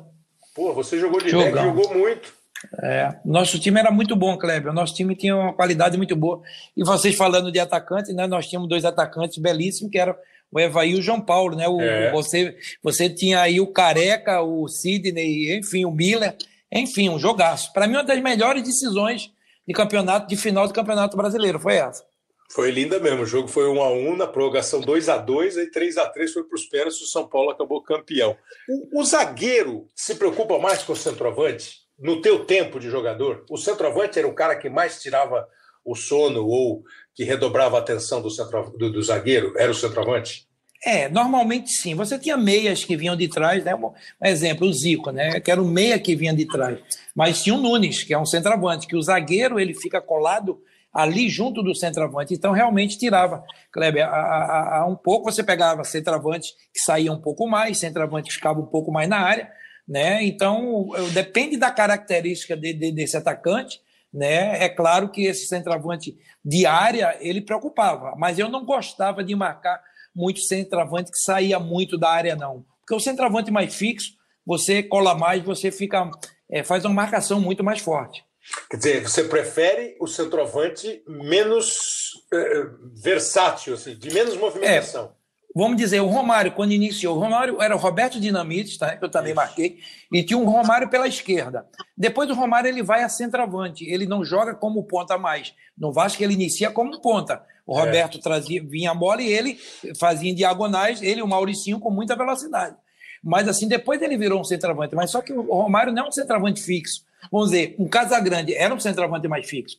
[0.53, 2.41] Pô, você jogou de back, jogou muito.
[2.83, 4.73] É, nosso time era muito bom, Kleber.
[4.73, 6.41] Nosso time tinha uma qualidade muito boa.
[6.75, 8.27] E vocês falando de atacante, né?
[8.27, 10.15] Nós tínhamos dois atacantes belíssimos, que eram
[10.51, 11.67] o Evaí e o João Paulo, né?
[11.67, 12.11] O, é.
[12.11, 16.35] você, você tinha aí o Careca, o Sidney, enfim, o Miller,
[16.71, 17.71] enfim, um jogaço.
[17.73, 19.31] Para mim, uma das melhores decisões
[19.67, 22.03] de campeonato, de final do Campeonato Brasileiro, foi essa.
[22.51, 23.23] Foi linda mesmo.
[23.23, 26.33] O jogo foi 1 a 1 na prorrogação 2 a 2 aí 3 a 3
[26.33, 28.35] foi para os pênaltis, o São Paulo acabou campeão.
[28.67, 31.81] O, o, zagueiro se preocupa mais com o centroavante?
[31.97, 35.47] No teu tempo de jogador, o centroavante era o cara que mais tirava
[35.85, 36.83] o sono ou
[37.13, 39.53] que redobrava a atenção do, centro, do, do zagueiro?
[39.57, 40.47] Era o centroavante?
[40.83, 41.93] É, normalmente sim.
[41.93, 43.75] Você tinha meias que vinham de trás, né?
[43.75, 43.93] Um
[44.23, 45.39] exemplo, o Zico, né?
[45.39, 46.79] Que era o meia que vinha de trás.
[47.15, 50.59] Mas tinha o Nunes, que é um centroavante, que o zagueiro ele fica colado
[50.91, 52.33] ali junto do centroavante.
[52.33, 53.43] Então, realmente tirava.
[53.71, 58.29] Kleber, a, a, a um pouco você pegava centroavante que saía um pouco mais, centroavante
[58.29, 59.49] que ficava um pouco mais na área,
[59.87, 60.23] né?
[60.23, 63.79] Então, depende da característica de, de, desse atacante,
[64.13, 64.63] né?
[64.63, 69.81] É claro que esse centroavante de área ele preocupava, mas eu não gostava de marcar
[70.13, 72.65] muito centroavante que saía muito da área, não.
[72.79, 74.13] Porque o centroavante mais fixo,
[74.45, 76.09] você cola mais, você fica
[76.49, 78.25] é, faz uma marcação muito mais forte.
[78.69, 82.65] Quer dizer, você prefere o centroavante menos é,
[83.01, 85.05] versátil, assim, de menos movimentação.
[85.05, 85.20] É,
[85.55, 88.97] vamos dizer, o Romário, quando iniciou, o Romário era o Roberto Dinamite, tá?
[89.01, 89.79] eu também marquei,
[90.11, 91.65] e tinha um Romário pela esquerda.
[91.97, 95.53] Depois do Romário, ele vai a centroavante, ele não joga como ponta mais.
[95.77, 97.43] No Vasco, ele inicia como ponta.
[97.65, 97.77] O.
[97.77, 98.21] Roberto é.
[98.21, 99.57] trazia, vinha a bola e ele
[99.97, 102.75] fazia em diagonais, ele e o Mauricinho com muita velocidade.
[103.23, 104.95] Mas assim, depois ele virou um centroavante.
[104.95, 107.05] Mas só que o Romário não é um centroavante fixo.
[107.31, 109.77] Vamos dizer, um Casagrande era um centroavante mais fixo,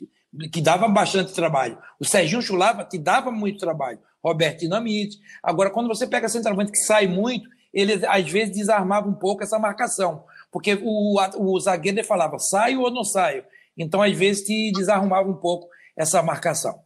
[0.53, 1.77] que dava bastante trabalho.
[1.99, 3.99] O Serginho Chulapa te dava muito trabalho.
[4.23, 5.19] Roberto Dinamite.
[5.43, 9.59] Agora, quando você pega centroavante que sai muito, ele às vezes desarmava um pouco essa
[9.59, 10.25] marcação.
[10.51, 13.45] Porque o, o zagueiro falava, saio ou não saio?
[13.77, 16.79] Então, às vezes, te desarrumava um pouco essa marcação.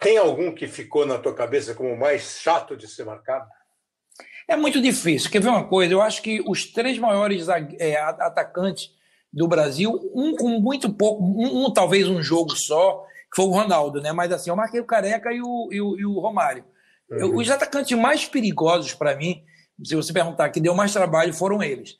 [0.00, 3.46] Tem algum que ficou na tua cabeça como mais chato de ser marcado?
[4.48, 5.30] É muito difícil.
[5.30, 5.92] Quer ver uma coisa?
[5.92, 7.46] Eu acho que os três maiores
[7.78, 8.90] é, atacantes
[9.32, 13.50] do Brasil, um com muito pouco, um, um, talvez um jogo só, que foi o
[13.50, 14.12] Ronaldo, né?
[14.12, 16.64] Mas assim, eu marquei o Careca e o, e o, e o Romário.
[17.20, 17.36] Uhum.
[17.36, 19.42] Os atacantes mais perigosos para mim,
[19.84, 21.96] se você perguntar que deu mais trabalho, foram eles.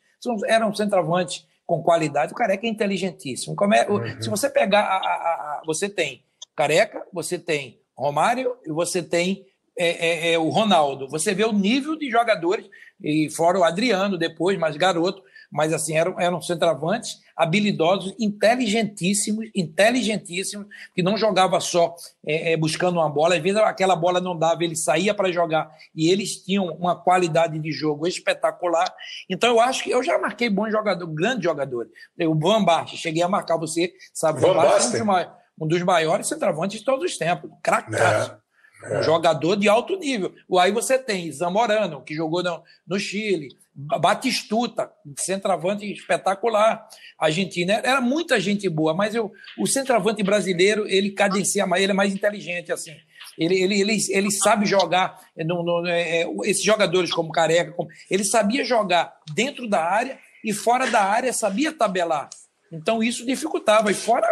[0.46, 2.32] Eram centroavantes com qualidade.
[2.32, 3.56] O Careca é inteligentíssimo.
[3.74, 4.22] É, uhum.
[4.22, 9.46] Se você pegar, a, a, a, você tem Careca, você tem Romário e você tem
[9.78, 11.08] é, é, é, o Ronaldo.
[11.08, 12.68] Você vê o nível de jogadores,
[13.02, 15.22] e fora o Adriano depois, mais garoto,
[15.52, 21.94] mas assim, eram, eram centroavantes habilidosos, inteligentíssimos, inteligentíssimos, que não jogava só
[22.26, 25.70] é, é, buscando uma bola, às vezes aquela bola não dava, ele saía para jogar,
[25.94, 28.92] e eles tinham uma qualidade de jogo espetacular.
[29.28, 31.92] Então eu acho que eu já marquei bons jogadores, grandes jogadores.
[32.20, 34.40] O Van Basten, cheguei a marcar você, sabe?
[34.40, 35.26] Van Basten um dos,
[35.60, 38.32] um dos maiores centroavantes de todos os tempos, cracaço.
[38.32, 38.41] É,
[38.84, 39.02] é.
[39.02, 40.34] Jogador de alto nível.
[40.58, 46.86] Aí você tem Zamorano, que jogou no, no Chile, Batistuta, centroavante espetacular.
[47.18, 51.94] Argentina era muita gente boa, mas eu, o centroavante brasileiro ele cadencia mais, ele é
[51.94, 52.94] mais inteligente assim.
[53.38, 58.24] Ele, ele, ele, ele sabe jogar no, no, é, esses jogadores como Careca, como, ele
[58.24, 62.28] sabia jogar dentro da área e fora da área sabia tabelar.
[62.72, 63.90] Então isso dificultava.
[63.90, 64.26] E fora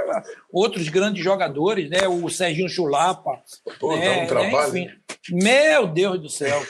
[0.50, 2.08] outros grandes jogadores, né?
[2.08, 3.42] O Serginho Chulapa.
[3.78, 4.16] Pô, né?
[4.16, 4.76] dá um trabalho.
[4.76, 4.90] Enfim.
[5.30, 6.60] Meu Deus do céu.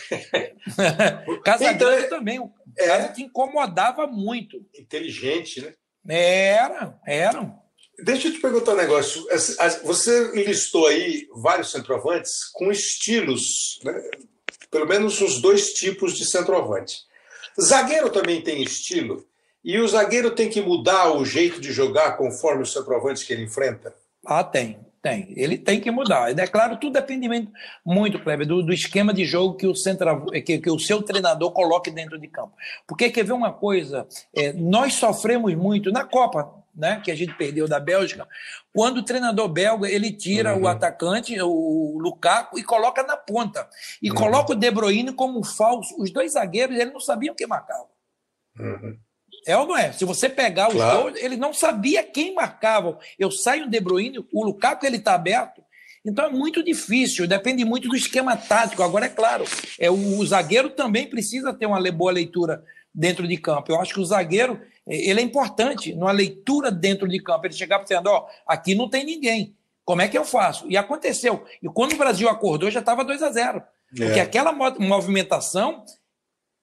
[1.44, 2.40] Casa Então, também.
[2.40, 2.86] O é.
[2.86, 4.56] cara que incomodava muito.
[4.78, 5.72] Inteligente, né?
[6.08, 7.58] Era, eram.
[8.02, 9.26] Deixa eu te perguntar um negócio.
[9.84, 13.92] Você listou aí vários centroavantes com estilos, né?
[14.70, 16.98] pelo menos os dois tipos de centroavante.
[17.60, 19.26] Zagueiro também tem estilo,
[19.64, 23.44] e o zagueiro tem que mudar o jeito de jogar conforme o centroavante que ele
[23.44, 23.94] enfrenta.
[24.24, 25.32] Ah, tem, tem.
[25.36, 26.36] Ele tem que mudar.
[26.38, 27.28] É claro, tudo depende
[27.84, 31.52] muito, Kleber, do, do esquema de jogo que o, centra, que, que o seu treinador
[31.52, 32.52] coloque dentro de campo.
[32.86, 34.06] Porque quer ver uma coisa?
[34.34, 38.26] É, nós sofremos muito na Copa, né, que a gente perdeu da Bélgica,
[38.72, 43.68] quando o treinador belga ele tira o atacante, o Lukaku, e coloca na ponta.
[44.00, 45.94] E coloca o De Bruyne como falso.
[45.98, 47.86] Os dois zagueiros, eles não sabiam quem marcava.
[49.47, 49.93] É ou não é?
[49.93, 51.03] Se você pegar os Claro.
[51.11, 52.99] dois, ele não sabia quem marcava.
[53.18, 55.62] Eu saio um De Bruyne, o Lukaku ele está aberto.
[56.05, 58.82] Então é muito difícil, depende muito do esquema tático.
[58.82, 59.45] Agora, é claro,
[59.78, 62.64] é, o, o zagueiro também precisa ter uma boa leitura
[62.95, 63.70] dentro de campo.
[63.70, 67.47] Eu acho que o zagueiro eh, ele é importante numa leitura dentro de campo.
[67.47, 69.55] Ele chegar dizendo, ó, aqui não tem ninguém.
[69.84, 70.64] Como é que eu faço?
[70.70, 71.45] E aconteceu.
[71.62, 74.22] E quando o Brasil acordou, já estava 2 a 0 Porque É.
[74.22, 75.84] aquela mo- movimentação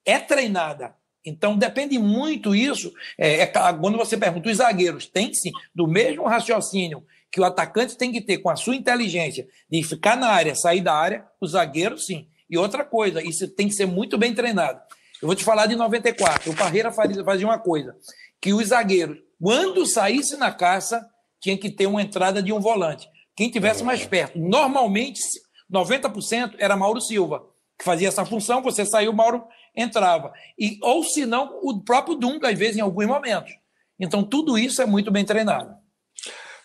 [0.06, 0.96] é treinada.
[1.28, 2.94] Então depende muito isso.
[3.18, 7.98] É, é quando você pergunta, os zagueiros têm sim, do mesmo raciocínio que o atacante
[7.98, 11.48] tem que ter com a sua inteligência de ficar na área, sair da área, o
[11.48, 12.28] zagueiro sim.
[12.50, 14.80] E outra coisa, isso tem que ser muito bem treinado.
[15.22, 16.50] Eu vou te falar de 94.
[16.50, 17.96] O Parreira fazia fazia uma coisa:
[18.42, 21.06] que os zagueiros, quando saísse na caça,
[21.42, 23.10] tinha que ter uma entrada de um volante.
[23.36, 24.40] Quem tivesse mais perto.
[24.40, 25.20] Normalmente,
[25.72, 27.44] 90% era Mauro Silva,
[27.78, 29.44] que fazia essa função, você saiu, Mauro
[29.78, 30.34] entrava.
[30.58, 33.54] E, ou se não, o próprio Dunga, às vezes, em alguns momentos.
[34.00, 35.76] Então, tudo isso é muito bem treinado.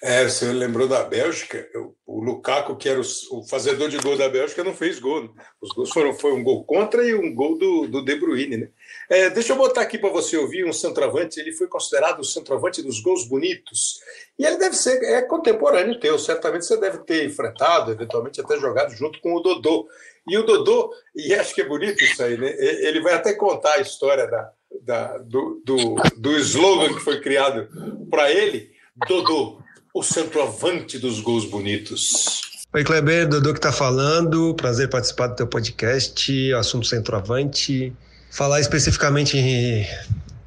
[0.02, 1.64] É, você lembrou da Bélgica?
[2.04, 3.04] O Lukaku, que era o,
[3.38, 5.22] o fazedor de gol da Bélgica, não fez gol.
[5.22, 5.28] né?
[5.60, 8.68] Os gols foram foi um gol contra e um gol do, do De Bruyne, né?
[9.10, 11.38] É, deixa eu botar aqui para você ouvir um centroavante.
[11.38, 14.00] Ele foi considerado o centroavante dos gols bonitos.
[14.38, 16.18] E ele deve ser é contemporâneo teu.
[16.18, 19.86] Certamente você deve ter enfrentado, eventualmente até jogado junto com o Dodô.
[20.28, 22.54] E o Dodô, e acho que é bonito isso aí, né?
[22.58, 24.50] Ele vai até contar a história da,
[24.82, 27.68] da- do, do, do slogan que foi criado
[28.08, 28.70] para ele.
[29.08, 29.58] Dodô,
[29.94, 32.40] o centroavante dos gols bonitos.
[32.74, 34.54] Oi, Kleber, Dodô que tá falando.
[34.54, 37.92] Prazer participar do teu podcast, assunto centroavante.
[38.32, 39.86] Falar especificamente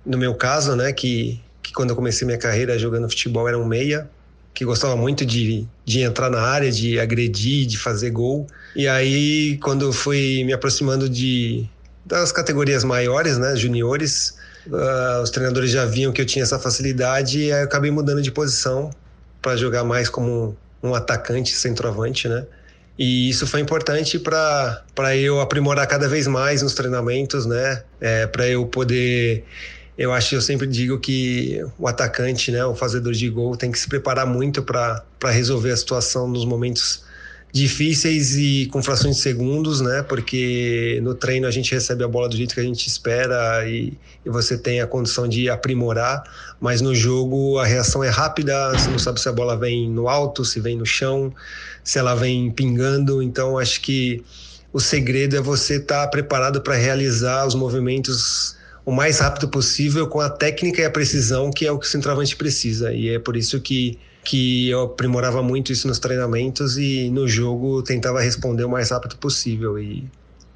[0.04, 3.64] no meu caso, né, que, que quando eu comecei minha carreira jogando futebol era um
[3.64, 4.10] meia,
[4.56, 8.48] que gostava muito de, de entrar na área, de agredir, de fazer gol.
[8.76, 11.70] E aí, quando eu fui me aproximando de
[12.04, 14.36] das categorias maiores, né, juniores,
[14.74, 18.20] ah, os treinadores já viam que eu tinha essa facilidade e aí eu acabei mudando
[18.20, 18.90] de posição
[19.44, 22.48] para jogar mais como um atacante, centroavante, né?
[22.98, 27.84] E isso foi importante para eu aprimorar cada vez mais nos treinamentos, né?
[28.00, 29.44] É, para eu poder.
[29.98, 33.80] Eu acho eu sempre digo que o atacante, né, o fazedor de gol, tem que
[33.80, 37.04] se preparar muito para resolver a situação nos momentos
[37.56, 40.04] difíceis e com frações de segundos, né?
[40.04, 43.94] Porque no treino a gente recebe a bola do jeito que a gente espera e,
[44.26, 46.22] e você tem a condição de aprimorar,
[46.60, 50.10] mas no jogo a reação é rápida, você não sabe se a bola vem no
[50.10, 51.34] alto, se vem no chão,
[51.82, 54.22] se ela vem pingando, então acho que
[54.74, 60.20] o segredo é você estar preparado para realizar os movimentos o mais rápido possível com
[60.20, 62.94] a técnica e a precisão que é o que o centroavante precisa.
[62.94, 67.84] E é por isso que que eu aprimorava muito isso nos treinamentos e no jogo
[67.84, 70.10] tentava responder o mais rápido possível e,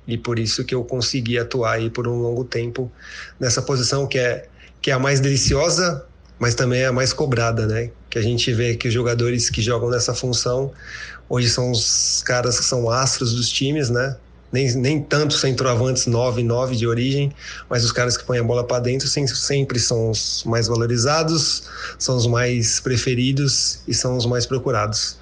[0.08, 2.92] e por isso que eu consegui atuar aí por um longo tempo
[3.40, 4.48] nessa posição que é
[4.82, 6.06] que é a mais deliciosa,
[6.40, 7.92] mas também é a mais cobrada, né?
[8.10, 10.72] Que a gente vê que os jogadores que jogam nessa função
[11.28, 14.16] hoje são os caras que são astros dos times, né?
[14.52, 17.32] Nem, nem tanto centroavantes 9 9 de origem,
[17.70, 21.64] mas os caras que põem a bola para dentro sem- sempre são os mais valorizados,
[22.00, 25.18] são os mais preferidos e são os mais procurados.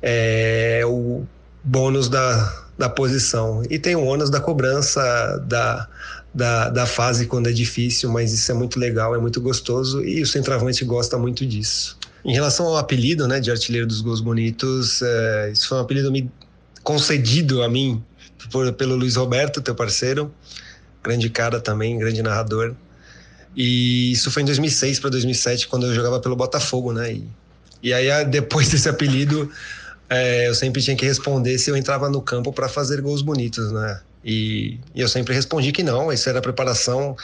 [0.00, 1.24] É o
[1.62, 3.62] bônus da, da posição.
[3.70, 5.00] E tem o ônus da cobrança
[5.46, 5.88] da,
[6.34, 10.22] da, da fase quando é difícil, mas isso é muito legal, é muito gostoso e
[10.22, 11.96] o centroavante gosta muito disso.
[12.24, 16.10] Em relação ao apelido né, de artilheiro dos gols bonitos, é, isso foi um apelido
[16.10, 16.30] me
[16.82, 18.02] concedido a mim
[18.50, 20.32] por, pelo Luiz Roberto, teu parceiro,
[21.02, 22.74] grande cara também, grande narrador.
[23.56, 27.12] E isso foi em 2006 para 2007, quando eu jogava pelo Botafogo, né?
[27.12, 27.28] E,
[27.82, 29.50] e aí, a- depois desse apelido,
[30.08, 33.70] é, eu sempre tinha que responder se eu entrava no campo para fazer gols bonitos,
[33.72, 34.00] né?
[34.24, 37.16] E, e eu sempre respondi que não, isso era preparação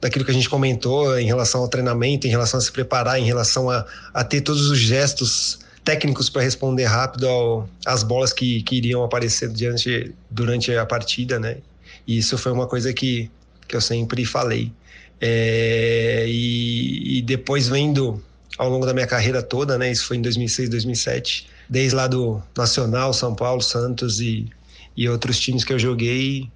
[0.00, 3.24] daquilo que a gente comentou em relação ao treinamento, em relação a se preparar, em
[3.24, 8.62] relação a, a ter todos os gestos técnicos para responder rápido ao, às bolas que,
[8.62, 11.58] que iriam aparecer diante, durante a partida, né?
[12.06, 13.30] E isso foi uma coisa que,
[13.66, 14.72] que eu sempre falei.
[15.20, 18.22] É, e, e, depois vendo
[18.58, 19.90] ao longo da minha carreira toda, né?
[19.90, 24.48] Isso foi em 2006, 2007, desde lá do Nacional, São Paulo, Santos e,
[24.96, 26.50] e outros times que eu joguei.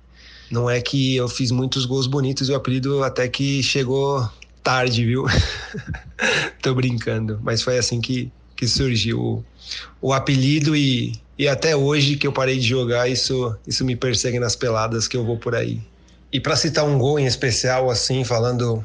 [0.51, 4.29] Não é que eu fiz muitos gols bonitos e o apelido até que chegou
[4.63, 5.27] tarde, viu?
[6.63, 9.45] Tô brincando, mas foi assim que, que surgiu
[10.01, 14.39] o, apelido e, e até hoje que eu parei de jogar, isso, isso me persegue
[14.39, 15.81] nas peladas que eu vou por aí.
[16.33, 18.85] E para citar um gol em especial, assim, falando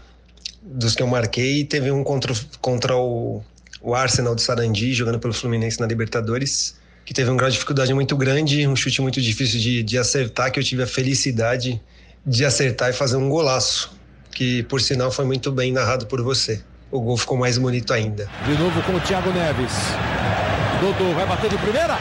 [0.61, 3.41] dos que eu marquei, teve um contra, contra o,
[3.82, 7.93] o Arsenal de Sarandi, jogando pelo Fluminense na Libertadores, que teve um grau de dificuldade
[7.93, 11.82] muito grande, um chute muito difícil de, de acertar, que eu tive a felicidade
[12.26, 13.91] de acertar e fazer um golaço,
[14.32, 16.61] que por sinal foi muito bem narrado por você.
[16.91, 18.27] O gol ficou mais bonito ainda.
[18.45, 19.73] De novo com o Thiago Neves.
[20.81, 21.97] Dodô vai bater de primeira.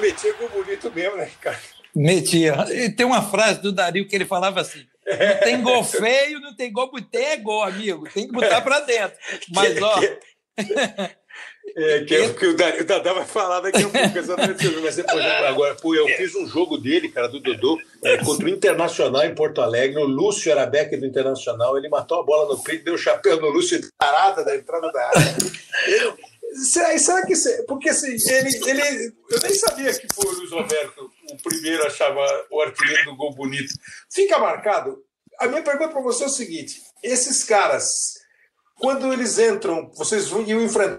[0.00, 1.79] metia gol bonito mesmo, né, Ricardo?
[1.94, 2.66] Metia.
[2.70, 6.54] E tem uma frase do Dario que ele falava assim: não tem gol feio, não
[6.54, 7.14] tem gol bonito.
[7.14, 8.08] É gol, amigo.
[8.12, 9.16] Tem que botar para dentro.
[9.54, 10.00] Mas, ó.
[11.76, 14.64] É, que é o que o Dadá vai falar daqui a um pouco, exatamente.
[14.64, 18.46] Mas, por exemplo, agora, pô, eu fiz um jogo dele, cara, do Dodô, é, contra
[18.46, 20.02] o Internacional em Porto Alegre.
[20.02, 21.76] O Lúcio era back do Internacional.
[21.76, 25.06] Ele matou a bola no peito, deu o chapéu no Lúcio parada da entrada da
[25.08, 25.36] área.
[25.86, 26.12] Ele,
[26.54, 27.34] Será, será que.
[27.66, 29.14] Porque assim, ele, ele.
[29.30, 33.16] Eu nem sabia que foi o Luiz Roberto o primeiro a chamar o artilheiro do
[33.16, 33.72] gol bonito.
[34.10, 35.02] Fica marcado.
[35.38, 38.14] A minha pergunta para você é o seguinte: esses caras,
[38.76, 40.98] quando eles entram, vocês iam enfrentar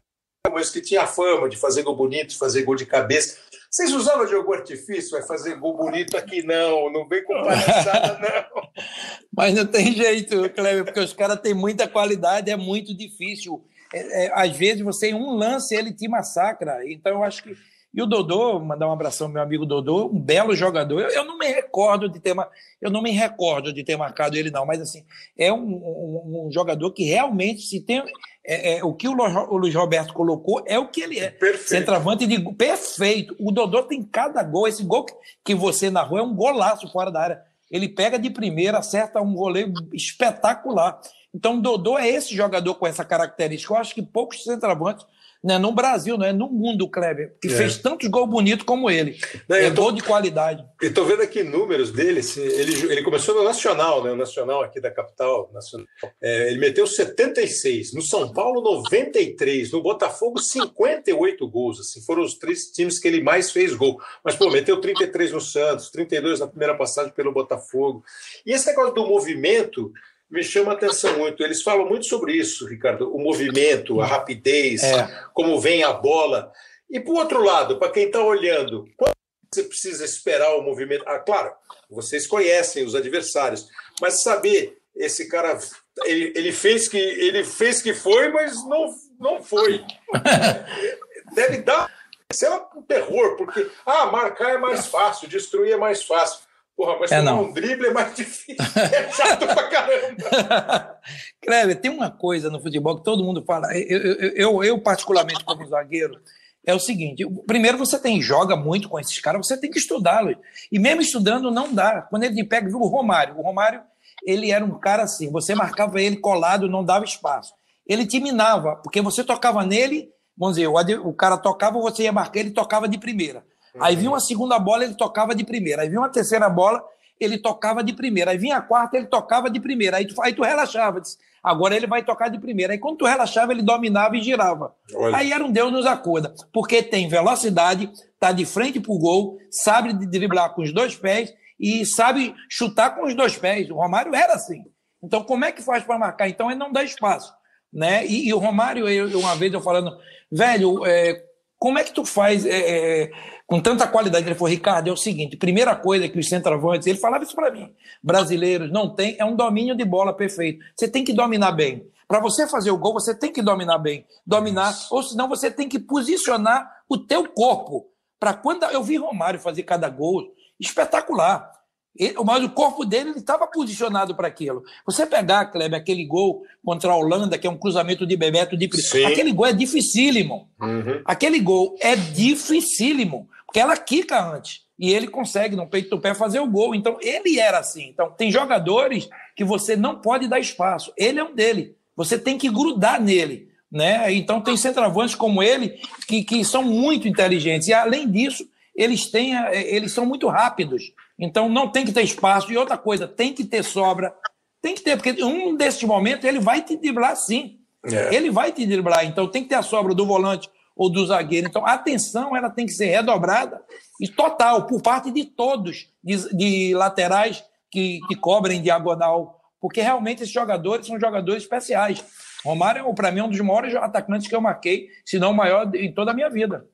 [0.52, 3.38] mas que tinha fama de fazer gol bonito, fazer gol de cabeça.
[3.70, 5.12] Vocês usavam de algum artifício?
[5.12, 6.43] Vai fazer gol bonito aqui?
[6.43, 8.70] Não, não vem com palhaçada, não.
[9.32, 13.64] Mas não tem jeito, Cleber, porque os caras têm muita qualidade, é muito difícil
[13.94, 16.80] é, é, às vezes você em um lance ele te massacra.
[16.86, 17.56] Então eu acho que
[17.94, 21.02] e o Dodô, mandar um abração ao meu amigo Dodô, um belo jogador.
[21.02, 22.34] Eu, eu, não me recordo de ter
[22.82, 25.04] eu não me recordo de ter marcado ele não, mas assim
[25.38, 28.02] é um, um, um jogador que realmente se tem
[28.46, 31.32] é, é, o que o, Luiz Roberto colocou é o que ele é.
[31.32, 31.70] Perfeito.
[31.70, 33.36] Centroavante de perfeito.
[33.39, 34.68] O Dodô tem cada gol.
[34.68, 35.14] Esse gol que,
[35.44, 37.42] que você narrou é um golaço fora da área.
[37.70, 41.00] Ele pega de primeira, acerta um goleiro espetacular.
[41.34, 43.74] Então, Dodô é esse jogador com essa característica.
[43.74, 45.06] Eu acho que poucos centroavantes
[45.44, 47.52] né, no Brasil, não é no mundo, Kleber, que é.
[47.52, 49.20] fez tantos gols bonitos como ele.
[49.50, 50.64] Não, é tô, gol de qualidade.
[50.80, 52.22] Eu tô vendo aqui números dele.
[52.38, 54.12] Ele, ele começou no Nacional, né?
[54.12, 55.50] O Nacional aqui da capital.
[55.52, 55.88] Nacional.
[56.22, 57.94] É, ele meteu 76.
[57.94, 59.72] No São Paulo, 93.
[59.72, 61.80] No Botafogo, 58 gols.
[61.80, 64.00] Assim, foram os três times que ele mais fez gol.
[64.24, 68.04] Mas, pô, meteu 33 no Santos, 32 na primeira passagem pelo Botafogo.
[68.46, 69.92] E esse negócio do movimento
[70.32, 71.44] me chama a atenção muito.
[71.44, 75.26] Eles falam muito sobre isso, Ricardo, o movimento, a rapidez, é.
[75.34, 76.52] como vem a bola.
[76.90, 79.14] E por outro lado, para quem está olhando, quando
[79.54, 81.04] você precisa esperar o movimento?
[81.06, 81.54] Ah, claro,
[81.90, 83.68] vocês conhecem os adversários,
[84.00, 85.60] mas saber esse cara
[86.06, 89.84] ele, ele fez que ele fez que foi, mas não não foi.
[91.36, 91.92] Deve dar
[92.32, 96.40] isso é um terror, porque ah, marcar é mais fácil, destruir é mais fácil.
[96.82, 97.44] Porra, mas é, não.
[97.44, 98.56] um drible é mais difícil.
[98.58, 101.00] É chato pra caramba.
[101.40, 103.68] Kleber, tem uma coisa no futebol que todo mundo fala.
[103.78, 106.20] Eu, eu, eu, eu, particularmente, como zagueiro,
[106.66, 110.36] é o seguinte: primeiro você tem joga muito com esses caras, você tem que estudá-los.
[110.72, 112.02] E mesmo estudando, não dá.
[112.02, 113.38] Quando ele pega, viu o Romário.
[113.38, 113.84] O Romário,
[114.26, 117.54] ele era um cara assim, você marcava ele colado, não dava espaço.
[117.86, 122.12] Ele te minava, porque você tocava nele, vamos dizer, o, o cara tocava, você ia
[122.12, 123.46] marcar, ele tocava de primeira.
[123.80, 125.84] Aí vinha uma segunda bola, ele tocava de primeira.
[125.84, 126.84] Aí vinha uma terceira bola,
[127.19, 128.32] ele tocava de primeira.
[128.32, 129.97] Aí vinha a quarta, ele tocava de primeira.
[129.97, 130.99] Aí tu, aí tu relaxava.
[130.99, 132.74] Disse, Agora ele vai tocar de primeira.
[132.74, 134.76] Aí quando tu relaxava, ele dominava e girava.
[134.93, 135.17] Olha.
[135.17, 136.34] Aí era um Deus nos acuda.
[136.53, 141.86] Porque tem velocidade, tá de frente pro gol, sabe driblar com os dois pés e
[141.86, 143.69] sabe chutar com os dois pés.
[143.72, 144.63] O Romário era assim.
[145.03, 146.30] Então como é que faz para marcar?
[146.30, 147.34] Então ele não dá espaço.
[147.74, 148.05] Né?
[148.05, 149.97] E, e o Romário, eu, uma vez eu falando,
[150.32, 151.24] velho, é,
[151.62, 153.12] como é que tu faz é, é
[153.45, 154.26] com tanta qualidade.
[154.26, 157.51] Ele falou, Ricardo, é o seguinte: primeira coisa que os centroavantes, ele falava isso para
[157.51, 160.66] mim, brasileiros não tem, é um domínio de bola perfeito.
[160.76, 161.88] Você tem que dominar bem.
[162.07, 164.05] Para você fazer o gol, você tem que dominar bem.
[164.26, 167.91] Dominar, ou senão você tem que posicionar o teu corpo.
[168.20, 171.51] Para quando eu vi Romário fazer cada gol, espetacular.
[171.96, 174.64] Ele, mas o corpo dele estava posicionado para aquilo.
[174.86, 178.70] Você pegar, Kleber, aquele gol contra a Holanda, que é um cruzamento de Bebeto de
[179.06, 180.50] aquele gol é dificílimo.
[180.60, 181.02] Uhum.
[181.04, 184.62] Aquele gol é dificílimo, porque ela quica antes.
[184.80, 186.74] E ele consegue, no peito do pé, fazer o gol.
[186.74, 187.89] Então, ele era assim.
[187.89, 190.92] Então, tem jogadores que você não pode dar espaço.
[190.98, 191.76] Ele é um dele.
[191.96, 193.50] Você tem que grudar nele.
[193.72, 194.12] Né?
[194.14, 197.68] Então, tem centroavantes como ele que, que são muito inteligentes.
[197.68, 198.44] E, além disso,
[198.76, 200.92] eles, têm, eles são muito rápidos.
[201.22, 202.51] Então, não tem que ter espaço.
[202.51, 204.13] E outra coisa, tem que ter sobra.
[204.59, 207.59] Tem que ter, porque um desses momentos ele vai te driblar sim.
[207.86, 208.13] É.
[208.13, 209.05] Ele vai te driblar.
[209.05, 211.47] Então, tem que ter a sobra do volante ou do zagueiro.
[211.47, 213.61] Então, a atenção ela tem que ser redobrada
[213.99, 219.39] e total, por parte de todos, de, de laterais que, que cobrem diagonal.
[219.59, 222.03] Porque realmente esses jogadores são jogadores especiais.
[222.44, 225.70] Romário, para mim, é um dos maiores atacantes que eu marquei, se não o maior
[225.76, 226.66] em toda a minha vida.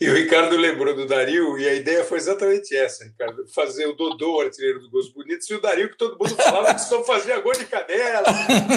[0.00, 3.46] E o Ricardo lembrou do Dario, e a ideia foi exatamente essa, Ricardo.
[3.54, 6.74] Fazer o Dodô, o artilheiro do Gols Bonitos, e o Dario, que todo mundo falava
[6.74, 8.26] que só fazia gol de canela,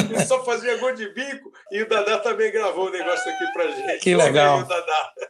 [0.07, 3.45] que só fazia gol de bico, e o Dadá também gravou o um negócio aqui
[3.53, 3.99] pra gente.
[3.99, 4.67] Que legal.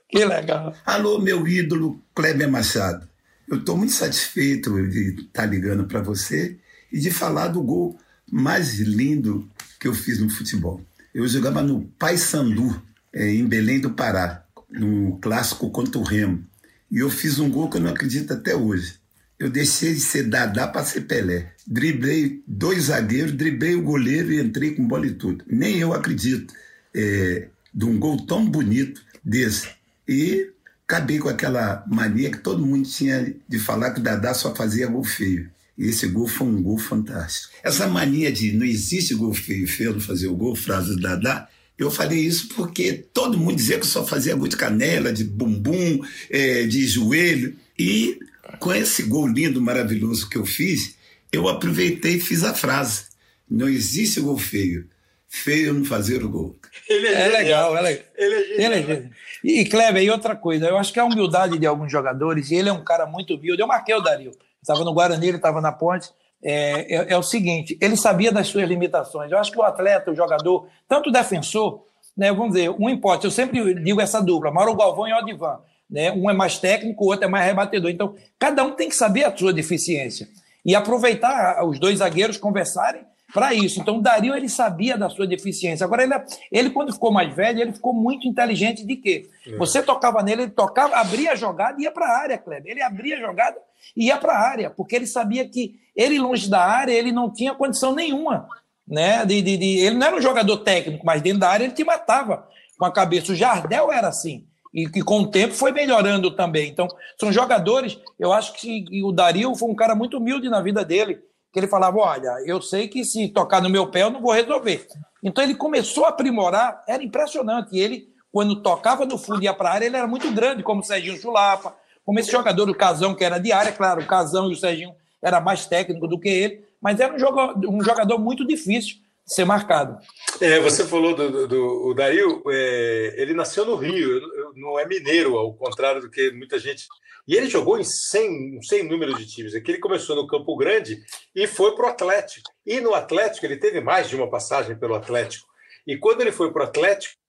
[0.07, 0.73] Que legal.
[0.85, 3.09] Alô, meu ídolo Kleber Machado.
[3.47, 6.55] Eu estou muito satisfeito de estar tá ligando para você
[6.91, 7.97] e de falar do gol
[8.31, 9.49] mais lindo
[9.79, 10.81] que eu fiz no futebol.
[11.13, 12.81] Eu jogava no Paysandu,
[13.13, 16.43] é, em Belém do Pará, no clássico contra o Remo.
[16.91, 18.95] E eu fiz um gol que eu não acredito até hoje.
[19.37, 21.53] Eu deixei de ser Dadá para ser Pelé.
[21.65, 25.45] Driblei dois zagueiros, driblei o goleiro e entrei com bola e tudo.
[25.47, 26.53] Nem eu acredito
[26.93, 29.69] é, de um gol tão bonito desse.
[30.07, 30.51] E
[30.85, 34.87] acabei com aquela mania que todo mundo tinha de falar que o Dadá só fazia
[34.87, 35.49] gol feio.
[35.79, 37.53] E esse gol foi um gol fantástico.
[37.63, 41.47] Essa mania de não existe gol feio, feio não fazer o gol, frase do Dadá,
[41.77, 45.23] eu falei isso porque todo mundo dizia que eu só fazia gol de canela, de
[45.23, 47.55] bumbum, é, de joelho.
[47.77, 48.19] E
[48.59, 50.97] com esse gol lindo, maravilhoso que eu fiz,
[51.31, 53.05] eu aproveitei e fiz a frase.
[53.49, 54.89] Não existe gol feio.
[55.29, 56.57] Feio não fazer o gol.
[56.89, 58.03] Ele é, é legal, é legal.
[58.17, 58.59] Ele é genial.
[58.59, 59.11] Ele é genial.
[59.41, 62.67] E, Kleber, e outra coisa, eu acho que a humildade de alguns jogadores, e ele
[62.67, 63.61] é um cara muito humilde.
[63.61, 66.09] Eu marquei o Dario estava no Guarani, ele estava na Ponte.
[66.41, 69.31] É, é, é, o seguinte: ele sabia das suas limitações.
[69.31, 71.83] Eu acho que o atleta, o jogador, tanto o defensor,
[72.15, 73.27] né, vamos dizer, um importa.
[73.27, 75.59] Eu sempre digo essa dupla: Mauro Galvão e Odivan.
[75.89, 76.11] Né?
[76.11, 77.89] Um é mais técnico, o outro é mais rebatedor.
[77.89, 80.27] Então, cada um tem que saber a sua deficiência
[80.63, 83.01] e aproveitar os dois zagueiros conversarem
[83.33, 83.79] para isso.
[83.79, 85.83] Então, o Dario ele sabia da sua deficiência.
[85.83, 86.13] Agora, ele,
[86.51, 89.29] ele, quando ficou mais velho, ele ficou muito inteligente de quê?
[89.47, 89.57] É.
[89.57, 92.71] Você tocava nele, ele tocava, abria a jogada e ia para a área, Kleber.
[92.71, 93.57] Ele abria a jogada
[93.95, 97.31] e ia para a área, porque ele sabia que ele, longe da área, ele não
[97.31, 98.47] tinha condição nenhuma.
[98.87, 99.25] Né?
[99.25, 101.83] De, de, de, ele não era um jogador técnico, mas dentro da área ele te
[101.83, 103.31] matava com a cabeça.
[103.31, 104.45] O Jardel era assim.
[104.73, 106.69] E que com o tempo foi melhorando também.
[106.69, 106.87] Então,
[107.19, 107.99] são jogadores.
[108.19, 111.19] Eu acho que o Dario foi um cara muito humilde na vida dele
[111.51, 114.31] que ele falava: olha, eu sei que se tocar no meu pé eu não vou
[114.31, 114.87] resolver.
[115.23, 117.77] Então ele começou a aprimorar, era impressionante.
[117.77, 120.81] Ele, quando tocava no fundo e ia para a área, ele era muito grande, como
[120.81, 121.75] o Serginho Chulapa,
[122.09, 124.95] como esse jogador do Casão, que era de área, claro, o Casão e o Serginho
[125.21, 128.95] era mais técnico do que ele, mas era um jogador, um jogador muito difícil
[129.27, 129.99] de ser marcado.
[130.41, 134.21] É, você falou do, do, do Dario, é, ele nasceu no Rio,
[134.55, 136.87] não é mineiro, ao contrário do que muita gente
[137.27, 139.53] e ele jogou em 100, 100 número de times.
[139.53, 141.03] Aqui ele começou no Campo Grande
[141.35, 142.49] e foi para o Atlético.
[142.65, 145.47] E no Atlético, ele teve mais de uma passagem pelo Atlético.
[145.85, 147.19] E quando ele foi para o Atlético,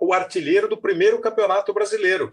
[0.00, 2.30] o artilheiro do primeiro campeonato brasileiro.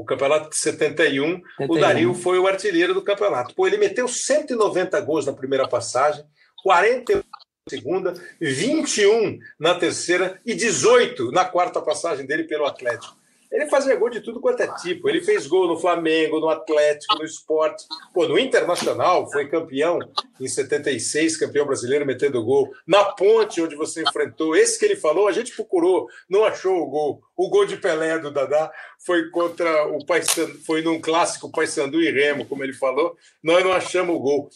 [0.00, 3.54] O campeonato de 71, 71, o Dario foi o artilheiro do campeonato.
[3.54, 6.24] Pô, ele meteu 190 gols na primeira passagem,
[6.64, 7.22] 41 na
[7.68, 13.14] segunda, 21 na terceira e 18 na quarta passagem dele pelo Atlético.
[13.50, 15.08] Ele fazia gol de tudo quanto é tipo.
[15.08, 17.84] Ele fez gol no Flamengo, no Atlético, no esporte.
[18.14, 19.98] Pô, no Internacional foi campeão
[20.40, 22.70] em 76, campeão brasileiro metendo gol.
[22.86, 26.86] Na ponte onde você enfrentou, esse que ele falou, a gente procurou, não achou o
[26.86, 27.22] gol.
[27.36, 28.70] O gol de Pelé do Dadá
[29.04, 33.16] foi contra o Paysandu, foi num clássico Paysandu e Remo, como ele falou.
[33.42, 34.48] Nós não achamos o gol.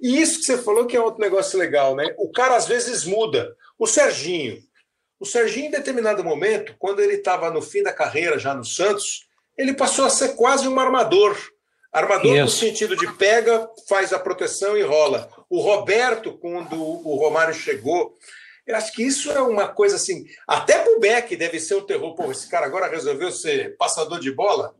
[0.00, 2.14] E isso que você falou que é outro negócio legal, né?
[2.18, 3.56] O cara às vezes muda.
[3.78, 4.62] O Serginho,
[5.18, 9.26] o Serginho, em determinado momento, quando ele estava no fim da carreira, já no Santos,
[9.56, 11.36] ele passou a ser quase um armador.
[11.92, 12.42] Armador Isso.
[12.44, 15.30] no sentido de pega, faz a proteção e rola.
[15.48, 18.14] O Roberto, quando o Romário chegou,
[18.66, 20.26] eu acho que isso é uma coisa assim.
[20.46, 22.14] Até pro Beck deve ser um terror.
[22.14, 24.74] Pô, esse cara agora resolveu ser passador de bola?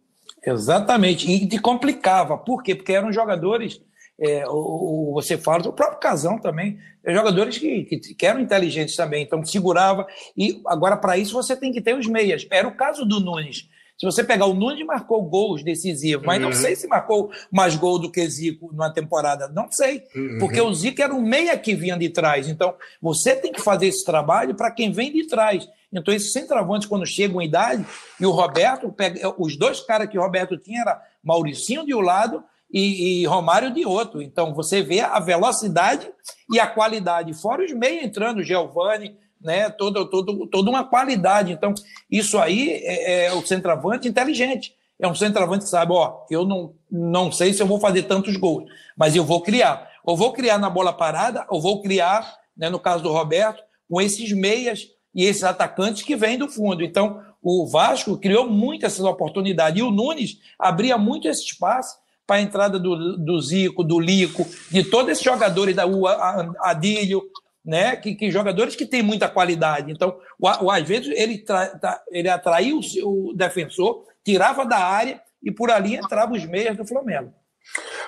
[0.44, 1.30] Exatamente.
[1.30, 2.36] E te complicava.
[2.36, 2.74] Por quê?
[2.74, 3.80] Porque eram jogadores
[4.18, 8.40] é, o, o, você fala do próprio Casão também, é jogadores que, que, que, eram
[8.40, 10.06] inteligentes também, então segurava.
[10.36, 12.46] E agora, para isso, você tem que ter os meias.
[12.50, 13.68] Era o caso do Nunes.
[13.98, 16.54] Se você pegar o Nunes marcou gols decisivos, mas não Uhum.
[16.54, 19.48] sei se marcou mais gol do que Zico numa temporada.
[19.48, 20.02] Não sei.
[20.14, 20.38] Uhum.
[20.38, 22.46] Porque o Zico era um meia que vinha de trás.
[22.46, 25.66] Então, você tem que fazer esse trabalho para quem vem de trás.
[25.90, 27.86] Então, esses centroavantes, quando chegam em idade,
[28.20, 32.00] e o Roberto, pega, os dois caras que o Roberto tinha era Mauricinho de um
[32.00, 34.22] lado e, e Romário de outro.
[34.22, 36.08] Então, você vê a velocidade
[36.52, 37.34] e a qualidade.
[37.34, 39.70] Fora os meios entrando, Giovani, né?
[39.70, 41.52] Todo, todo, toda uma qualidade.
[41.52, 41.74] Então,
[42.10, 44.74] isso aí é, é o centroavante inteligente.
[44.98, 48.36] É um centroavante que sabe, ó, eu não, não sei se eu vou fazer tantos
[48.36, 48.64] gols,
[48.96, 49.90] mas eu vou criar.
[50.02, 54.00] Ou vou criar na bola parada, ou vou criar, né, no caso do Roberto, com
[54.00, 56.82] esses meias e esses atacantes que vêm do fundo.
[56.82, 59.78] Então, o Vasco criou muito essas oportunidades.
[59.78, 64.46] E o Nunes abria muito esse espaço para a entrada do, do Zico, do Lico,
[64.70, 67.22] de todos esses jogadores, da o A- Adílio,
[67.64, 67.96] né?
[67.96, 69.92] Que, que jogadores que têm muita qualidade.
[69.92, 75.70] Então, o, o, ele, tra, ele atraía o, o defensor, tirava da área e por
[75.70, 77.32] ali entrava os meias do Flamengo.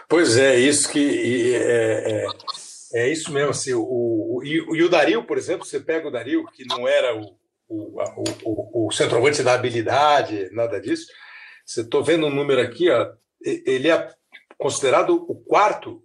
[0.09, 2.25] Pois é, isso que é,
[2.93, 3.51] é, é isso mesmo.
[3.51, 6.87] Assim, o, o, e, e o Dario, por exemplo, você pega o Dario, que não
[6.89, 7.37] era o,
[7.69, 8.03] o,
[8.45, 11.07] o, o- centroavante da habilidade, nada disso.
[11.67, 13.11] Você estou vendo um número aqui, ó,
[13.43, 14.11] ele é
[14.57, 16.03] considerado o quarto,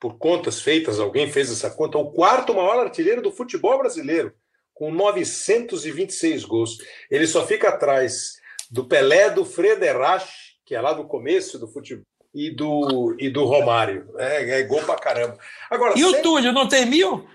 [0.00, 4.32] por contas feitas, alguém fez essa conta, o quarto maior artilheiro do futebol brasileiro,
[4.72, 6.78] com 926 gols.
[7.10, 8.34] Ele só fica atrás
[8.70, 10.30] do Pelé, do Frederach,
[10.64, 12.04] que é lá do começo do futebol,
[12.34, 14.08] e do, e do Romário.
[14.18, 15.36] É, é gol pra caramba.
[15.70, 17.26] Agora, E o sempre- Túlio, não tem mil?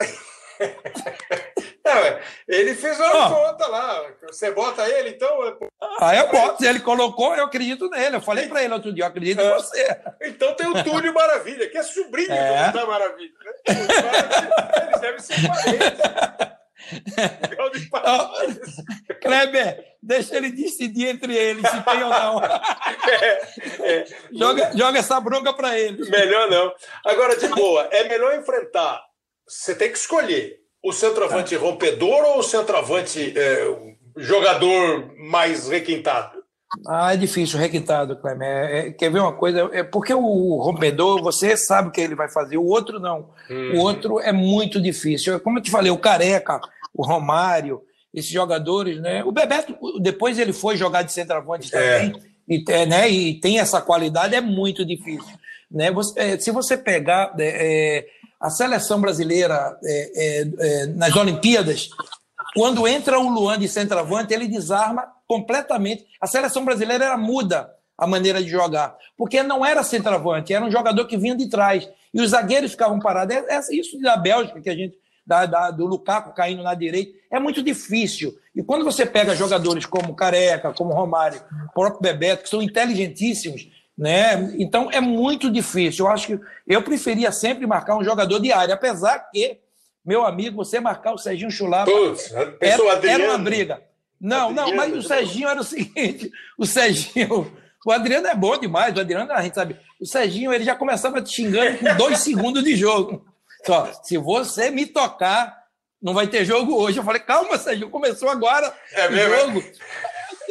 [1.94, 3.30] É, ele fez uma Ó.
[3.52, 4.02] conta lá.
[4.28, 5.58] Você bota ele, então.
[6.00, 6.64] Ah, eu boto.
[6.64, 8.16] Ele colocou, eu acredito nele.
[8.16, 9.50] Eu falei para ele outro dia, eu acredito em É.
[9.54, 10.00] você.
[10.22, 12.72] Então tem o Túlio Maravilha, que é sobrinho É.
[12.72, 13.32] do Maravilha.
[13.44, 13.52] Né?
[14.02, 14.54] Maravilha,
[14.86, 16.00] Eles devem ser parentes.
[17.90, 18.74] Parentes.
[19.20, 22.40] Kleber, deixa ele decidir entre eles se tem ou não.
[22.42, 23.42] É,
[23.82, 24.04] é.
[24.32, 26.08] Joga, joga essa bronca para ele.
[26.10, 26.74] Melhor não.
[27.04, 29.02] Agora, de boa, é melhor enfrentar.
[29.46, 33.76] Você tem que escolher o centroavante rompedor ou o centroavante é,
[34.16, 36.44] jogador mais requintado?
[36.86, 38.46] Ah, é difícil, requintado, Kleber.
[38.46, 39.70] É, é, quer ver uma coisa?
[39.72, 43.30] É porque o rompedor, você sabe o que ele vai fazer, o outro não.
[43.74, 45.38] O outro é muito difícil.
[45.40, 46.60] Como eu te falei, o Careca,
[46.92, 47.82] o Romário,
[48.12, 49.24] esses jogadores, né?
[49.24, 52.12] O Bebeto, depois ele foi jogar de centroavante também,
[52.48, 53.08] e, é, né?
[53.08, 55.32] e tem essa qualidade, é muito difícil.
[55.70, 55.90] Né?
[55.90, 58.06] Você- é, se você pegar é, é,
[58.40, 61.88] a seleção brasileira é, é, é, nas Olimpíadas,
[62.54, 66.04] quando entra o Luan de centroavante, ele desarma completamente.
[66.20, 70.70] A seleção brasileira era muda a maneira de jogar, porque não era centroavante, era um
[70.70, 71.88] jogador que vinha de trás.
[72.12, 73.34] E os zagueiros ficavam parados.
[73.34, 77.12] É, é isso da Bélgica, que a gente, da, da- do Lukaku caindo na direita,
[77.30, 78.36] é muito difícil.
[78.54, 81.40] E quando você pega jogadores como Careca, como Romário,
[81.72, 84.54] próprio Bebeto, que são inteligentíssimos, né?
[84.58, 86.06] Então é muito difícil.
[86.06, 89.58] Eu acho que eu preferia sempre marcar um jogador de área, apesar que,
[90.04, 91.90] meu amigo, você marcar o Serginho Chulapa
[92.60, 93.82] era, era uma briga.
[94.20, 95.08] Não, não, Adriano, mas o?
[95.08, 97.52] Serginho era o seguinte: o Serginho.
[97.86, 99.76] O Adriano é bom demais, o Adriano, a gente sabe.
[100.00, 103.26] O Serginho, ele já começava te xingando com dois segundos de jogo.
[103.66, 105.54] Só, se você me tocar,
[106.00, 106.98] não vai ter jogo hoje.
[106.98, 109.40] Eu falei, calma, Serginho, começou agora É o mesmo, é?
[109.40, 109.64] jogo.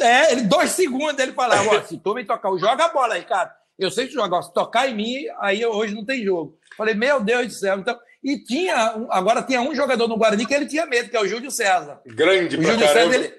[0.00, 3.24] É, ele, dois segundos, ele falava, ó, se tu me tocar, joga a bola aí,
[3.24, 3.54] cara.
[3.78, 6.56] Eu sei que joga, ó, se tocar em mim, aí hoje não tem jogo.
[6.76, 7.78] Falei, meu Deus do céu.
[7.78, 8.74] Então, e tinha,
[9.10, 12.00] agora tinha um jogador no Guarani que ele tinha medo, que é o Júlio César.
[12.06, 13.12] Grande O Júlio caramba.
[13.12, 13.34] César, ele,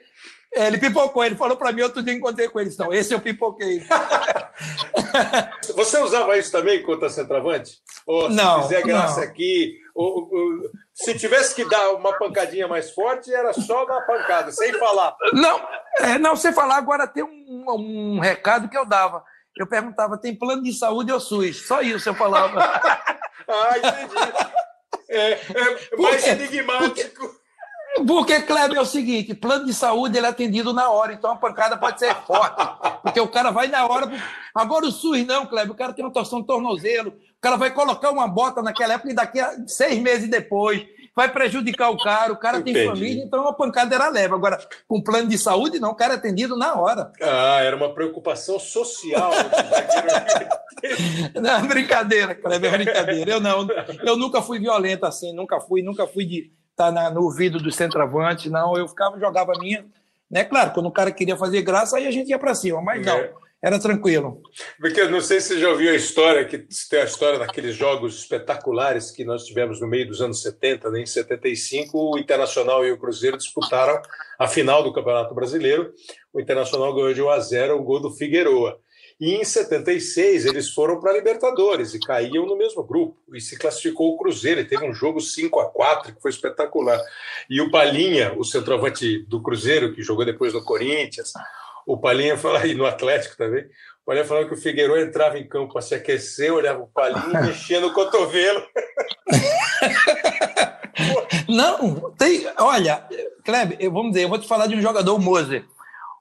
[0.54, 3.84] ele pipocou, ele falou pra mim, outro dia encontrei com ele, então, esse eu pipoquei.
[5.76, 7.80] Você usava isso também contra centroavante?
[8.06, 9.28] Ou se Não, fizer graça não.
[9.28, 9.78] aqui,
[10.94, 15.16] se tivesse que dar uma pancadinha mais forte, era só dar pancada, sem falar.
[15.34, 15.62] Não,
[16.00, 19.24] é, não, você falar agora tem um, um recado que eu dava.
[19.58, 21.66] Eu perguntava, tem plano de saúde ou SUS?
[21.66, 22.60] Só isso eu falava.
[23.48, 24.56] Ah, entendi.
[25.08, 26.32] É, é mais quê?
[26.32, 27.30] enigmático.
[28.08, 31.38] Porque, Kleber, é o seguinte, plano de saúde ele é atendido na hora, então a
[31.38, 32.62] pancada pode ser forte.
[33.04, 34.12] Porque o cara vai na hora.
[34.54, 37.14] Agora o SUS não, Kleber, o cara tem uma torção de tornozelo,
[37.46, 40.84] cara vai colocar uma bota naquela época e daqui a seis meses depois
[41.16, 42.88] vai prejudicar o cara, o cara tem Entendi.
[42.90, 44.34] família, então a pancada era leve.
[44.34, 47.12] Agora, com plano de saúde, não, o cara é atendido na hora.
[47.22, 49.32] Ah, era uma preocupação social.
[51.42, 53.32] Não, brincadeira, Kleber, é brincadeira.
[53.32, 53.68] Eu não,
[54.04, 57.72] eu nunca fui violento assim, nunca fui, nunca fui de estar na- no ouvido do
[57.72, 58.78] centroavante, não.
[58.78, 59.86] Eu ficava, jogava a minha,
[60.30, 60.44] né?
[60.44, 63.16] Claro, quando o cara queria fazer graça, aí a gente ia para cima, mas não.
[63.16, 63.32] É.
[63.66, 64.44] era tranquilo.
[64.80, 67.76] Porque eu não sei se você já ouviu a história, que tem a história daqueles
[67.76, 71.02] jogos espetaculares que nós tivemos no meio dos anos 70, né?
[71.02, 74.00] em 75, o Internacional e o Cruzeiro disputaram
[74.38, 75.92] a final do Campeonato Brasileiro.
[76.32, 78.80] O Internacional ganhou de 1 a 0 um gol do Figueroa.
[79.20, 83.18] E em 76 eles foram para a Libertadores e caíam no mesmo grupo.
[83.34, 84.62] E se classificou o Cruzeiro.
[84.62, 87.02] E teve um jogo 5 a 4 que foi espetacular.
[87.50, 91.34] E o Palinha, o centroavante do Cruzeiro, que jogou depois no Corinthians,
[91.86, 95.48] o Palinha fala, e no Atlético também, o Palinha falou que o Figueiredo entrava em
[95.48, 98.64] campo para se aquecer, olhava o Palinha e mexia no cotovelo.
[101.48, 102.46] Não, tem.
[102.58, 103.04] Olha,
[103.44, 105.66] Kleber, eu, vamos dizer, eu vou te falar de um jogador, o Moser.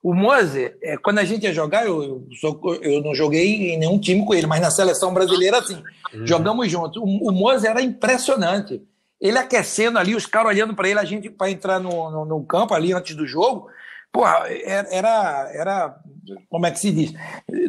[0.03, 3.79] O Moser, é, quando a gente ia jogar, eu, eu, sou, eu, não joguei em
[3.79, 6.27] nenhum time com ele, mas na seleção brasileira, assim, uhum.
[6.27, 7.03] jogamos juntos.
[7.03, 8.83] O, o Moser era impressionante.
[9.19, 12.45] Ele aquecendo ali, os caras olhando para ele, a gente para entrar no, no, no,
[12.45, 13.69] campo ali antes do jogo.
[14.15, 16.01] Porra, era, era.
[16.49, 17.13] Como é que se diz?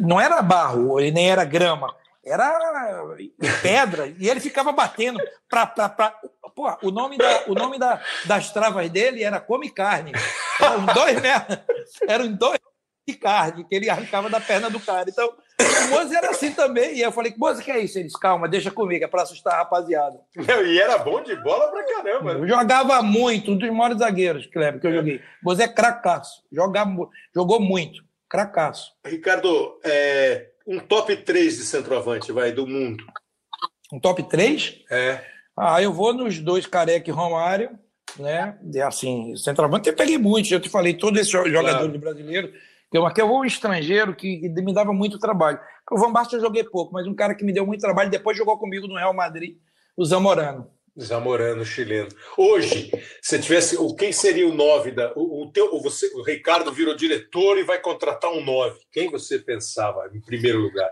[0.00, 1.92] Não era barro, nem era grama
[2.26, 3.16] era
[3.62, 6.10] pedra, e ele ficava batendo pra, pra, pra...
[6.56, 10.12] Pô, o nome, da, o nome da, das travas dele era Come Carne.
[10.60, 11.46] Eram dois, né?
[12.08, 12.58] Eram dois
[13.06, 15.08] de carne que ele arrancava da perna do cara.
[15.08, 16.96] Então, o Moza era assim também.
[16.96, 17.98] E eu falei, Moza, que é isso?
[17.98, 20.18] Ele disse, calma, deixa comigo, é pra assustar a rapaziada.
[20.66, 22.32] e era bom de bola pra caramba.
[22.32, 25.20] Eu jogava muito, um dos maiores zagueiros, que que eu joguei.
[25.42, 26.42] Moza é cracaço.
[26.52, 28.04] Jogava, jogou muito.
[28.28, 28.92] Cracaço.
[29.04, 33.04] Ricardo, é, um top 3 de centroavante, vai, do mundo.
[33.92, 34.82] Um top 3?
[34.90, 35.24] É.
[35.56, 37.78] Ah, eu vou nos dois Careca e Romário,
[38.18, 38.58] né?
[38.74, 41.98] E assim, centroavante eu peguei muitos, eu te falei, todos esses jogadores claro.
[41.98, 42.50] brasileiros.
[42.92, 45.58] Eu, aqui eu vou um estrangeiro que, que, me dava muito trabalho.
[45.90, 48.36] O Van Basten eu joguei pouco, mas um cara que me deu muito trabalho, depois
[48.36, 49.56] jogou comigo no Real Madrid,
[49.96, 50.70] o Zamorano.
[50.98, 52.08] Zamorano, chileno.
[52.38, 53.76] Hoje, se tivesse.
[53.96, 55.12] Quem seria o 9 da.
[55.14, 58.78] O, o, teu, você, o Ricardo virou diretor e vai contratar um 9.
[58.90, 60.90] Quem você pensava em primeiro lugar?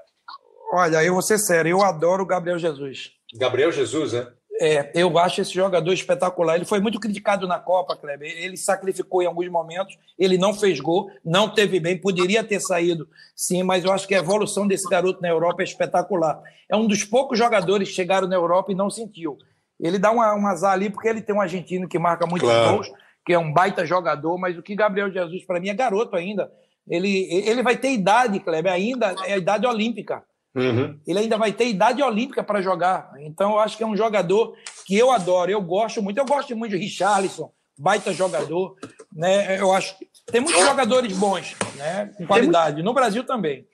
[0.72, 3.12] Olha, eu vou ser sério, eu adoro o Gabriel Jesus.
[3.34, 4.26] Gabriel Jesus, né?
[4.60, 6.54] É, eu acho esse jogador espetacular.
[6.54, 8.30] Ele foi muito criticado na Copa, Kleber.
[8.30, 13.08] Ele sacrificou em alguns momentos, ele não fez gol, não teve bem, poderia ter saído,
[13.34, 16.40] sim, mas eu acho que a evolução desse garoto na Europa é espetacular.
[16.68, 19.36] É um dos poucos jogadores que chegaram na Europa e não sentiu.
[19.80, 22.74] Ele dá uma, um azar ali porque ele tem um argentino que marca muitos claro.
[22.74, 22.92] gols,
[23.26, 26.50] que é um baita jogador, mas o que Gabriel Jesus, para mim, é garoto ainda.
[26.86, 30.22] Ele, ele vai ter idade, Kleber, ainda é a idade olímpica.
[30.54, 30.98] Uhum.
[31.06, 33.12] Ele ainda vai ter idade olímpica para jogar.
[33.18, 36.18] Então, eu acho que é um jogador que eu adoro, eu gosto muito.
[36.18, 38.76] Eu gosto muito de Richarlison, baita jogador.
[39.12, 39.60] Né?
[39.60, 42.10] Eu acho que tem muitos jogadores bons, né?
[42.16, 42.82] com qualidade.
[42.82, 43.66] No Brasil também.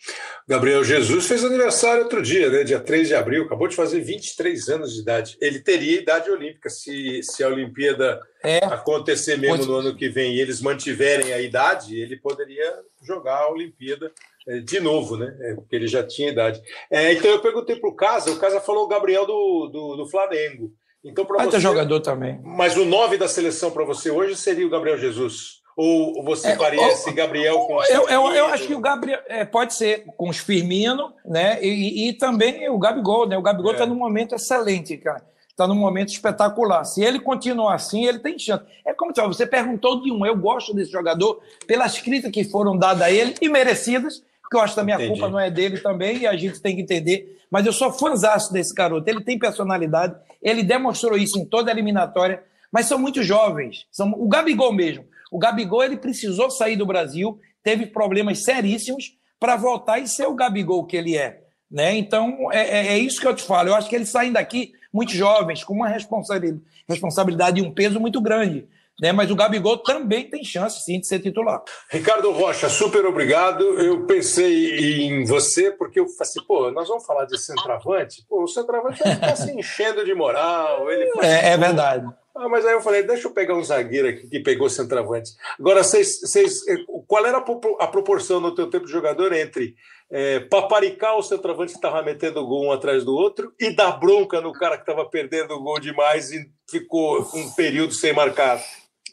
[0.48, 2.64] Gabriel Jesus fez aniversário outro dia, né?
[2.64, 5.36] dia 3 de abril, acabou de fazer 23 anos de idade.
[5.40, 8.58] Ele teria idade olímpica se, se a Olimpíada é.
[8.64, 9.68] acontecer mesmo Pode...
[9.68, 14.10] no ano que vem e eles mantiverem a idade, ele poderia jogar a Olimpíada
[14.48, 15.34] é, de novo, né?
[15.40, 16.60] É, porque ele já tinha idade.
[16.90, 20.08] É, então eu perguntei para o Casa, o Casa falou o Gabriel do, do, do
[20.08, 20.72] Flamengo.
[21.04, 21.60] Então, para você.
[21.60, 22.38] jogador também.
[22.42, 25.59] Mas o 9 da seleção para você hoje seria o Gabriel Jesus?
[25.82, 29.18] Ou você é, faria esse Gabriel com os eu, eu, eu, acho que o Gabriel
[29.26, 31.58] é, pode ser com os Firmino, né?
[31.62, 33.38] E, e, também o Gabigol, né?
[33.38, 33.86] O Gabigol está é.
[33.86, 35.24] num momento excelente, cara.
[35.48, 36.84] Está num momento espetacular.
[36.84, 38.62] Se ele continuar assim, ele tem chance.
[38.84, 40.26] É como você perguntou de um.
[40.26, 44.60] Eu gosto desse jogador pelas críticas que foram dadas a ele e merecidas, que eu
[44.60, 47.40] acho que a minha culpa não é dele também, e a gente tem que entender.
[47.50, 49.08] Mas eu sou fãzaço desse garoto.
[49.08, 53.86] Ele tem personalidade, ele demonstrou isso em toda a eliminatória, mas são muito jovens.
[53.90, 55.08] São, o Gabigol mesmo.
[55.30, 60.34] O Gabigol ele precisou sair do Brasil, teve problemas seríssimos para voltar e ser o
[60.34, 61.42] Gabigol que ele é.
[61.70, 61.96] Né?
[61.96, 63.68] Então, é, é, é, isso que eu te falo.
[63.68, 68.20] Eu acho que eles saem daqui muito jovens, com uma responsabilidade e um peso muito
[68.20, 68.66] grande.
[69.00, 69.12] Né?
[69.12, 71.62] Mas o Gabigol também tem chance, sim, de ser titular.
[71.88, 73.62] Ricardo Rocha, super obrigado.
[73.80, 78.26] Eu pensei em você, porque eu falei assim, pô, nós vamos falar de centroavante?
[78.28, 80.90] Pô, o centroavante está se enchendo de moral.
[80.90, 82.06] Ele é, é verdade.
[82.40, 85.32] Ah, mas aí eu falei, deixa eu pegar um zagueiro aqui que pegou centroavante.
[85.58, 86.76] Agora, vocês, vocês, eh,
[87.06, 89.74] qual era a proporção no teu tempo de jogador entre
[90.10, 94.40] é, paparicar o centroavante que estava metendo gol um atrás do outro e dar bronca
[94.40, 98.58] no cara que estava perdendo o gol demais e ficou um período sem marcar?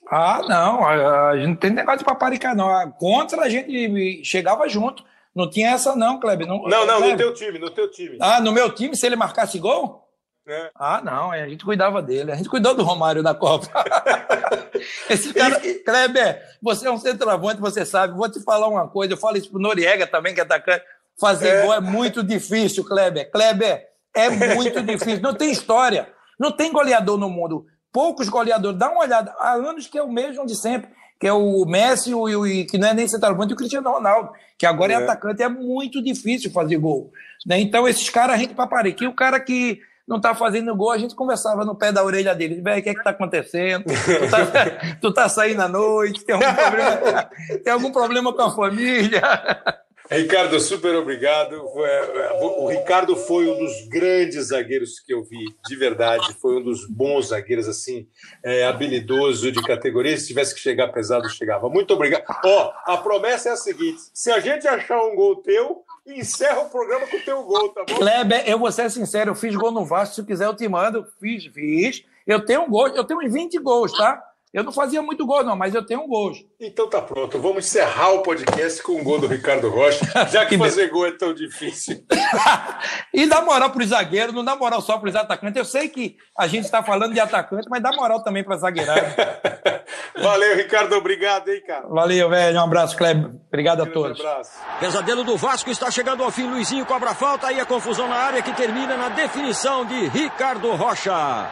[0.09, 2.91] Ah, não, a, gente não tem negócio de paparicar, não.
[2.91, 5.03] Contra a gente chegava junto.
[5.35, 6.47] Não tinha essa, não, Kleber.
[6.47, 8.17] Não, não, não no teu time, no teu time.
[8.21, 10.06] Ah, no meu time, se ele marcasse gol?
[10.47, 10.71] É.
[10.75, 12.31] Ah, não, a gente cuidava dele.
[12.31, 13.67] A gente cuidou do Romário na Copa.
[15.09, 18.15] Esse cara, Kleber, você é um centroavante, você sabe.
[18.15, 20.85] Vou te falar uma coisa, eu falo isso pro Noriega também, que é atacante.
[21.19, 21.61] Fazer é.
[21.63, 23.29] gol é muito difícil, Kleber.
[23.29, 25.21] Kleber, é muito difícil.
[25.21, 26.07] Não tem história.
[26.39, 27.65] Não tem goleador no mundo.
[27.91, 28.79] Poucos goleadores.
[28.79, 29.35] Dá uma olhada.
[29.39, 30.89] Há anos que é o mesmo de sempre.
[31.19, 34.31] que é o Messi, o, o, que não é nem centroavante, e o Cristiano Ronaldo,
[34.57, 34.95] que agora é.
[34.95, 37.11] é atacante, é muito difícil fazer gol.
[37.45, 37.59] Né?
[37.59, 39.03] Então, esses caras a gente paparica.
[39.03, 42.33] E o cara que não tá fazendo gol, a gente conversava no pé da orelha
[42.33, 42.61] dele.
[42.61, 43.83] Velho, o que é que tá acontecendo?
[43.83, 46.23] Tu tá, tu tá saindo à noite?
[46.23, 47.29] Tem algum problema,
[47.63, 49.21] tem algum problema com a família?
[50.09, 51.61] Ricardo, super obrigado.
[52.39, 56.33] O Ricardo foi um dos grandes zagueiros que eu vi, de verdade.
[56.41, 58.07] Foi um dos bons zagueiros, assim,
[58.43, 60.17] é, habilidoso, de categoria.
[60.17, 61.67] Se tivesse que chegar pesado, chegava.
[61.67, 62.23] Muito obrigado.
[62.45, 66.69] Ó, a promessa é a seguinte: se a gente achar um gol teu, encerra o
[66.69, 67.95] programa com o teu gol, tá bom?
[67.95, 70.15] Kleber, eu vou ser sincero, eu fiz gol no Vasco.
[70.15, 71.05] Se quiser, eu te mando.
[71.19, 72.03] Fiz, fiz.
[72.25, 74.21] Eu tenho um gol, eu tenho uns 20 gols, tá?
[74.57, 76.31] Eu não fazia muito gol, não, mas eu tenho um gol.
[76.59, 77.37] Então tá pronto.
[77.37, 81.11] Vamos encerrar o podcast com o gol do Ricardo Rocha, já que fazer gol é
[81.11, 82.03] tão difícil.
[83.13, 85.57] e dá moral para os zagueiros, não dá moral só para os atacantes.
[85.57, 89.15] Eu sei que a gente está falando de atacante, mas dá moral também para zagueirada.
[90.17, 90.95] Valeu, Ricardo.
[90.95, 91.87] Obrigado, hein, cara.
[91.87, 92.59] Valeu, velho.
[92.59, 93.29] Um abraço, Kleber.
[93.49, 94.19] Obrigado a todos.
[94.19, 94.53] Um abraço.
[94.79, 96.49] Pesadelo do Vasco está chegando ao fim.
[96.49, 101.47] Luizinho cobra falta e a confusão na área que termina na definição de Ricardo Rocha.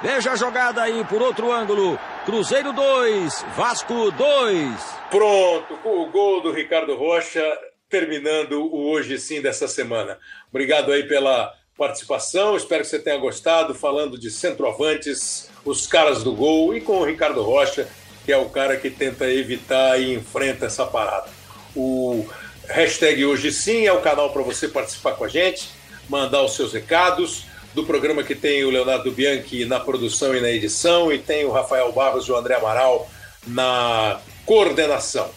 [0.00, 1.98] Veja a jogada aí por outro ângulo.
[2.24, 4.74] Cruzeiro 2, Vasco 2.
[5.10, 7.42] Pronto, com o gol do Ricardo Rocha,
[7.88, 10.18] terminando o hoje sim dessa semana.
[10.50, 16.34] Obrigado aí pela participação, espero que você tenha gostado, falando de centroavantes, os caras do
[16.34, 17.88] gol e com o Ricardo Rocha,
[18.22, 21.30] que é o cara que tenta evitar e enfrenta essa parada.
[21.74, 22.28] O
[22.68, 25.70] hashtag hoje sim é o canal para você participar com a gente,
[26.06, 30.50] mandar os seus recados do programa que tem o Leonardo Bianchi na produção e na
[30.50, 33.08] edição, e tem o Rafael Barros e o André Amaral
[33.46, 35.30] na coordenação.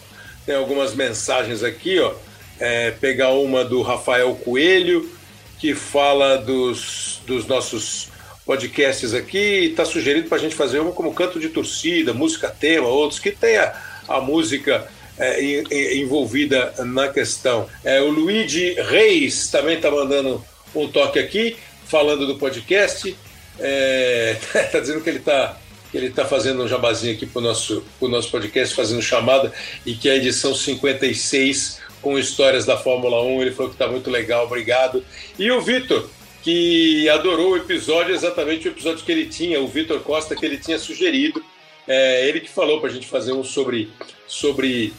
[0.44, 2.12] Tem algumas mensagens aqui, ó.
[2.58, 5.10] É, pegar uma do Rafael Coelho,
[5.58, 8.08] que fala dos, dos nossos
[8.44, 12.86] podcasts aqui, está sugerindo para a gente fazer uma como canto de torcida, música tema,
[12.86, 13.72] outros que tenha
[14.06, 14.86] a música
[15.18, 17.66] é, envolvida na questão.
[17.82, 20.44] É, o Luigi Reis também está mandando
[20.74, 21.56] um toque aqui
[21.94, 23.16] falando do podcast.
[23.60, 24.36] É,
[24.72, 25.60] tá dizendo que ele está
[25.94, 29.52] ele tá fazendo um jabazinho aqui para o nosso, pro nosso podcast, fazendo chamada,
[29.86, 33.42] e que é a edição 56 com histórias da Fórmula 1.
[33.42, 35.04] Ele falou que está muito legal, obrigado.
[35.38, 36.10] E o Vitor,
[36.42, 40.58] que adorou o episódio, exatamente o episódio que ele tinha, o Vitor Costa, que ele
[40.58, 41.40] tinha sugerido.
[41.86, 43.92] É, ele que falou para a gente fazer um sobre,
[44.26, 44.92] sobre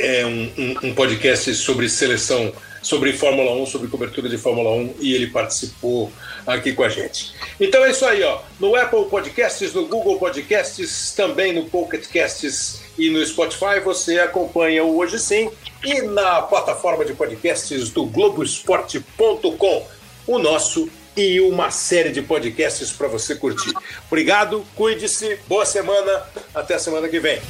[0.00, 4.94] é, um, um, um podcast sobre seleção sobre Fórmula 1, sobre cobertura de Fórmula 1
[5.00, 6.12] e ele participou
[6.46, 7.34] aqui com a gente.
[7.60, 8.40] Então é isso aí, ó.
[8.58, 14.84] No Apple Podcasts, no Google Podcasts, também no Pocket Casts e no Spotify você acompanha
[14.84, 15.50] o Hoje Sim
[15.84, 19.86] e na plataforma de podcasts do Globoesporte.com,
[20.26, 23.72] o nosso e uma série de podcasts para você curtir.
[24.06, 26.22] Obrigado, cuide-se, boa semana,
[26.54, 27.40] até a semana que vem.